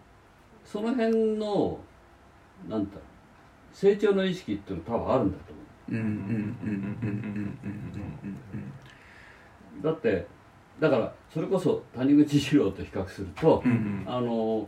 [0.64, 1.78] その辺の
[2.70, 3.01] なんだろう
[3.74, 5.91] 成長の意識っていうのは多分あるんだと思う。
[5.91, 7.58] んうんうんうんうんうん
[8.24, 10.26] うんうだって
[10.80, 14.03] だからそれこそ谷口二郎と比較すると、うんうん。
[14.07, 14.67] あの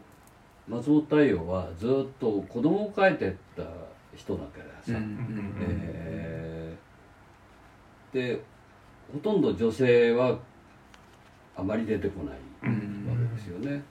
[0.67, 1.89] 松本太陽はずっ
[2.19, 3.63] と子供を描いてった
[4.15, 8.41] 人だからさ、うんうんえーで
[9.11, 10.39] ほとんど女性は
[11.55, 13.83] あまり出てこないうんわけですよね、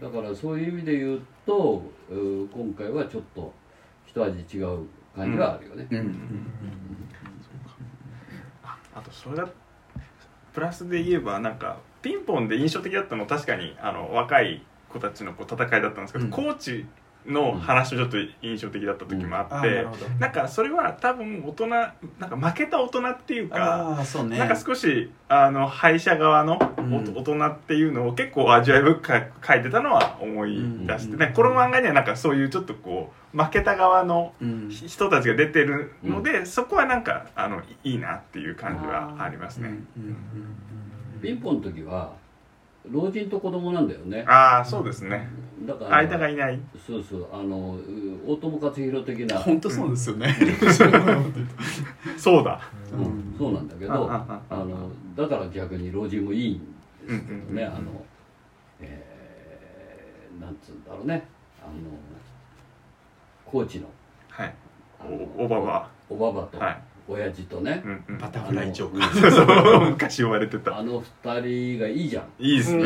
[0.00, 3.54] だからそういう意味で言うと今回はちょっと
[4.04, 5.86] 一味違う感じはあるよね、
[8.64, 9.48] ああとそれが
[10.52, 16.30] プラスで言えばなんかピンポンで印象的だったのは確かにあの若い子たちのこう戦いだったんですけど、うん。
[16.30, 16.86] コーチ
[17.26, 20.08] の話もちょっと印象的だった時もああって、ーなるほど。
[20.18, 21.92] なんかそれは多分大人なん
[22.28, 24.38] か負けた大人っていうかうね。
[24.38, 26.94] なんか少しあの敗者側のうん。
[26.94, 31.18] お大人っていうのを結構味わい深く書いてたのは思い出して、うん。
[31.18, 34.68] ねこの漫画にはなんかそういうちょっとこう負けた側のうん。
[34.70, 39.74] 人たちが出てるので、そこはなんかあのいいなっていう感じはありますね。
[41.22, 42.12] ピンポンの時は
[42.90, 44.24] 老人と子供なんだよね。
[44.26, 45.28] ああそうですね。
[45.66, 46.60] だから間がいない。
[46.84, 47.28] そうそう。
[47.32, 50.34] あのう大友克洋的な、本当そうですよね。
[52.18, 52.60] そうだ。
[52.92, 53.34] うん。
[53.38, 56.58] そうなんだけどあのだから逆に老人もいいん
[57.06, 58.04] ですけどねあの
[58.80, 61.26] えーなんつうんだろうね。
[61.60, 61.72] あの
[63.44, 63.86] 高知の。
[64.28, 64.54] はい。
[65.38, 65.90] おおばば。
[66.08, 66.58] おばばと。
[66.58, 66.82] はい。
[67.08, 68.18] 親父とね、うんうん。
[68.18, 70.78] バタフライジョークあのそうそう昔言われてた。
[70.78, 72.84] あの二人がいいじゃんいいですね。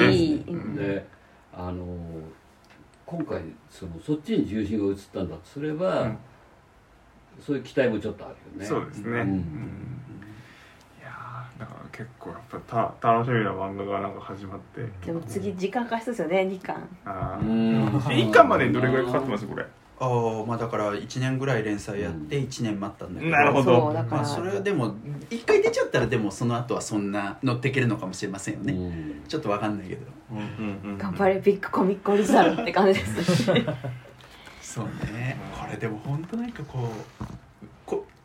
[0.76, 1.06] で
[1.52, 1.84] あの
[3.04, 3.40] 今回
[3.70, 6.18] そのそっちに重心が移ったんだとすれば、うん
[7.38, 9.10] そういう期待もちょっとあるよねそうですね。
[9.10, 10.00] うんうん
[10.98, 14.82] いやーだから結構やっぱた楽しみな漫画がなんか始まって。
[15.04, 19.66] でも次時間貸しですよね2巻あうんー一巻までにどれぐらいかかってますこれ？
[19.98, 23.32] ああまあだから1年ぐらい連載やって1年待ったんだけど。
[23.32, 23.80] なるほど。
[23.80, 24.94] そうだから、まあそれはでも
[25.30, 29.22] 一回出ちゃったらでもその後はそんな乗っていけるのかもしれませんよね、うん。
[29.26, 30.02] ちょっとわかんないけど。
[30.98, 33.44] 頑張れビッグコミックオリジナルって感じです
[34.60, 34.84] そう
[35.14, 35.38] ね。
[35.58, 36.90] これでも本当なんかこ
[37.20, 37.32] うこ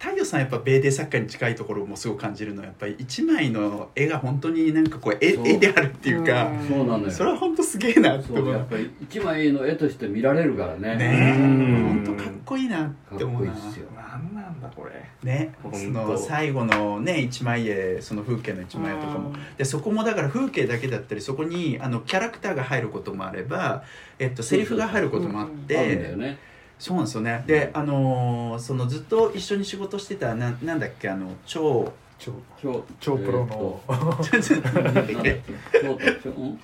[0.02, 6.68] 太陽さんやっぱ米デ作家に近いところもすごく感じるのはやっぱり一枚の絵が本当になんかこう絵絵であるっていうか、うん。
[6.68, 7.12] そうなのよ。
[7.12, 8.46] それは本当すげえなって思う。
[8.46, 10.96] そうやっぱり一枚の絵として見られるからね。
[10.96, 11.40] ねえ。
[11.40, 13.46] うん本当かっこいいなっかってこ思な。
[13.46, 13.92] いういっすよ。
[13.92, 15.06] なんなんだこれ。
[15.22, 15.54] ね。
[15.72, 19.34] その最後のね一枚絵その風景の一枚絵とかも。
[19.60, 23.84] でそこもだから風景だけだったりそこにあのキャラクターが入ることもあれば、
[24.18, 26.40] えっと、セリフが入ることもあっあるんだてよね
[26.82, 27.44] そうなんですよね。
[27.46, 35.42] であのーそのずっと一緒に仕事してたななんだっけあの超超超超プロの、なんだっけ
[35.80, 36.60] 超超ん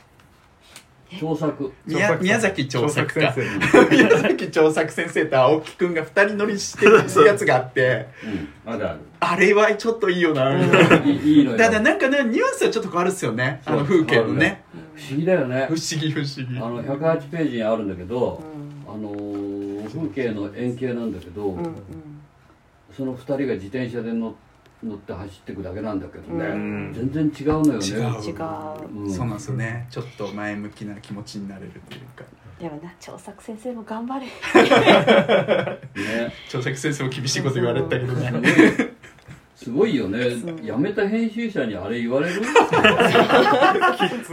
[1.19, 8.07] 超作宮宮崎長作か先生 宮崎長作先生と青木くんが二人乗りして るやつがあって。
[8.65, 8.73] うん。
[8.73, 8.99] あるある。
[9.19, 10.59] あれはちょっといいよな、
[11.05, 11.57] いいいいのよ。
[11.59, 13.61] ただなんかねニュアンスはちょっと変わるっすよね。
[13.65, 14.63] あの風景のね。
[14.95, 15.67] 不思議だよね。
[15.69, 16.57] 不思議不思議。
[16.57, 18.43] あの108ページにあるんだけど
[18.87, 18.93] うん。
[18.93, 19.36] あのー
[19.97, 21.75] 風景の円形なんだけど、うんうん。
[22.95, 24.35] その2人が自転車で乗
[24.83, 26.93] 乗って走っていくだけなんだけどね、うん。
[26.93, 27.85] 全然違うのよね。
[27.85, 27.97] 違う。
[27.97, 28.99] 違う。
[29.01, 29.11] うん。
[29.11, 29.87] そうなんですよね。
[29.89, 32.23] ちょっと前向きな気持ちになれるっていうか。
[32.59, 34.25] でもな長作先生も頑張れ。
[35.95, 36.33] ね。
[36.49, 38.31] 長作先生も厳しいこと言われたけどね。
[39.55, 40.29] すごいよね。
[40.63, 42.41] 辞めた編集者にあれ言われる？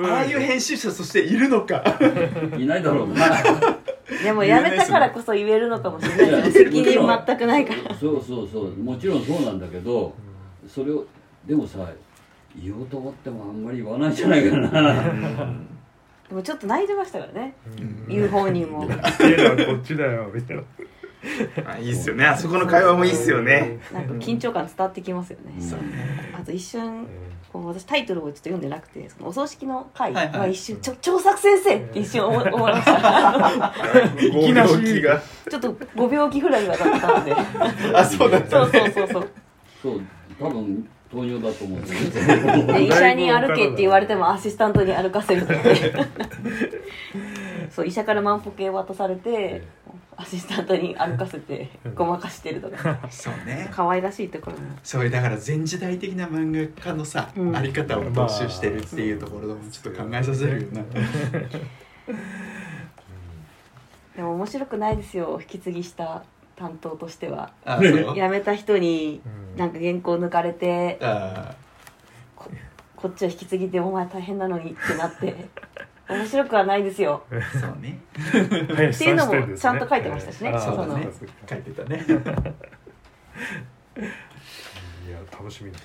[0.07, 1.83] ああいう編集者そしているのか。
[2.59, 3.25] いないだろうな
[4.23, 6.43] でもやめたからこそ言えるのかもしれない。
[6.43, 7.95] です責任全くないから。
[7.95, 8.71] そうそうそう。
[8.77, 10.15] もちろんそうなんだけど
[10.69, 11.05] それを
[11.47, 11.79] でもさ
[12.57, 14.73] 言おうと思ってもあんまり言わないんじゃないかな。
[16.29, 17.55] でもちょっと泣いてましたからね。
[17.79, 18.07] うん。
[18.09, 18.85] 言う方にも。
[18.85, 20.63] いやこっちだよみたいな
[21.66, 22.27] あいいっすよね。
[22.27, 23.79] あそこの会話もいいっすよね。
[23.93, 25.53] なんか緊張感伝わってきますよね、
[26.39, 27.07] あと一瞬
[27.53, 30.39] こう私タイトルをちょっと読んでなくてそのお葬式の回はいはい。
[30.41, 33.72] は一瞬「ちょ長作先生!」って一瞬思い 思いました。
[34.20, 37.35] いきなりがちょっとご病気ぐらいはだったんで。
[37.95, 39.29] あそうだったそうそうそうそう。
[39.83, 40.01] そう
[40.41, 45.95] 多分糖尿だと思うんですけどで医者に歩けって言われてもアシスタントに歩かせるので
[47.70, 49.62] そう医者から万歩計渡されて
[50.17, 52.99] アシスタントに歩かせてごまかしてるとか。
[53.11, 53.69] そうね。
[53.73, 57.57] 可愛らしいところもそれだから前時代的な漫画家のさ、うん。
[57.57, 60.83] あり方を踏襲してるっていうところもちょっと考えさせるよな、
[64.17, 66.23] でも面白くないですよ引き継ぎした
[66.57, 67.53] 担当としては。
[67.81, 69.59] 辞めた人にうん。
[69.59, 71.55] なんか原稿抜かれてあ
[72.37, 72.51] こ
[72.97, 75.49] こっちは引き継ぎでお前大変なのにってなって
[76.09, 77.25] 面白くはないですよ。
[77.31, 77.37] そ
[77.67, 77.99] うね。
[78.75, 80.55] 林っていうのもちゃんと書いてましたしね。
[80.59, 81.09] そうだね。
[81.49, 82.05] 書いてたね。
[85.07, 85.79] いや楽しみだ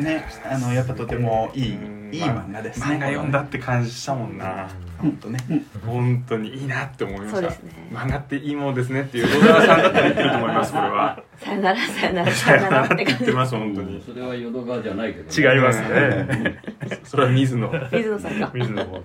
[0.00, 1.78] ねあのやっぱとてもいいう
[2.10, 2.10] ん。
[2.12, 2.86] いい漫画ですね。
[2.86, 4.68] 漫画読んだって感じしたもんな。
[4.98, 5.38] 本当ね。
[5.84, 7.36] 本当にいいなって思いました。
[7.36, 7.72] そうですね。
[7.92, 11.22] 漫画っていいものですねっていう小沢さんだったら言ってると思います これは。
[11.38, 14.02] さよならさよならさよならって言ってます本当に。
[14.04, 16.60] それは淀川じゃないけど、違いますね。
[17.04, 17.70] それは水野。
[17.92, 19.02] 水野さんが水野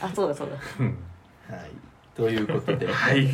[0.00, 0.56] あそうだそうだ。
[1.56, 1.70] はい。
[2.14, 3.26] ということで、はい。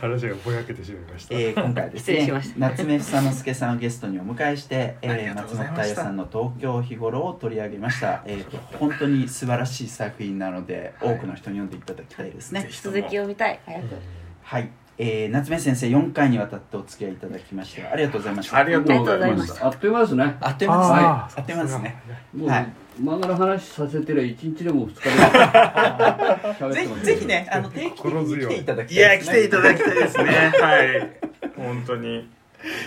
[0.00, 5.94] 話がぼやけてしまいました、えー今回はです失礼しまし夏目房之助さんをゲストにお迎えして、えありー、松がとうござい本ました。
[5.94, 11.14] 太陽さんの東京日頃を取り上げました、えー、と本当に素晴らしい作品なので、はい。
[11.14, 12.62] 多くの人に読んでいただきたいですね。
[12.62, 12.96] ぜひとも。
[12.96, 13.60] 続きを見たい。
[13.64, 13.84] 早く。
[14.42, 18.56] はい、えー、夏目先生4回にわたってお付き合いいただきましてありがとうございました。
[18.56, 19.66] ありがとうございました。
[19.66, 20.36] あっという間ですね。
[20.40, 20.96] あっという間ですね。
[20.98, 22.02] ああっという間ですね。
[22.34, 25.02] もう、はい漫画の話させてりゃ一日でも二日
[26.74, 29.48] でもぜひぜひねあの定期的に来ていただきいや来たいですね。
[29.48, 30.24] ていただきたいですね。
[30.60, 31.10] はい。
[31.56, 32.28] 本当に。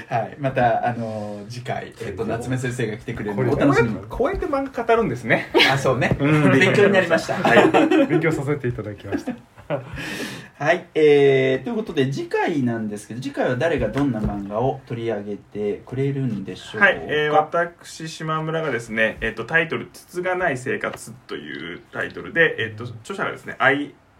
[0.07, 3.95] はい、またあのー次回、えー、と夏目先生が来てくれるお楽しみに。
[4.07, 5.51] こうやって漫画語るんですね。
[5.71, 6.51] あそうね、うん。
[6.51, 7.33] 勉強になりました。
[7.35, 8.07] はい。
[8.07, 9.33] 勉強させていただきました
[9.67, 16.85] はい、えー、ということで次回なんですけど次回は誰がどんな漫画を取り上げてくれるんでしょうか？
[16.85, 23.55] はい、えー、私島村がですね、えっとタイトル「筒がない生活」というタイトルで、えっと著者がですね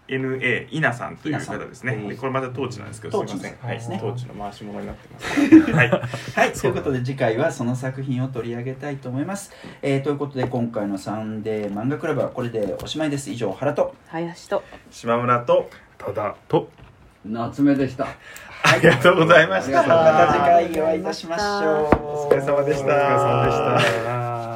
[0.08, 1.96] INA 稲さんという方ですね。
[1.96, 3.54] でこれまたトーチなんですけどすいません。
[3.54, 4.00] トーチはいですね。
[4.00, 5.72] トーチの回し物になってます。
[5.72, 5.90] はい。
[6.36, 9.52] はい、ということで次回はその作品を取り上げたいと思います、
[9.82, 13.32] えー、ということで今回のサンデー漫画クラブはこれでおしまいです。
[13.32, 13.96] 以上原と。
[14.08, 14.64] 林と。
[14.92, 16.70] 島村とただと。
[17.26, 18.08] 夏目でした。
[18.64, 19.82] ありがとうございました。
[19.82, 22.28] また次回お会いいたしましょう。
[22.28, 22.86] お疲れ様でした。
[22.86, 24.55] お疲れ様でした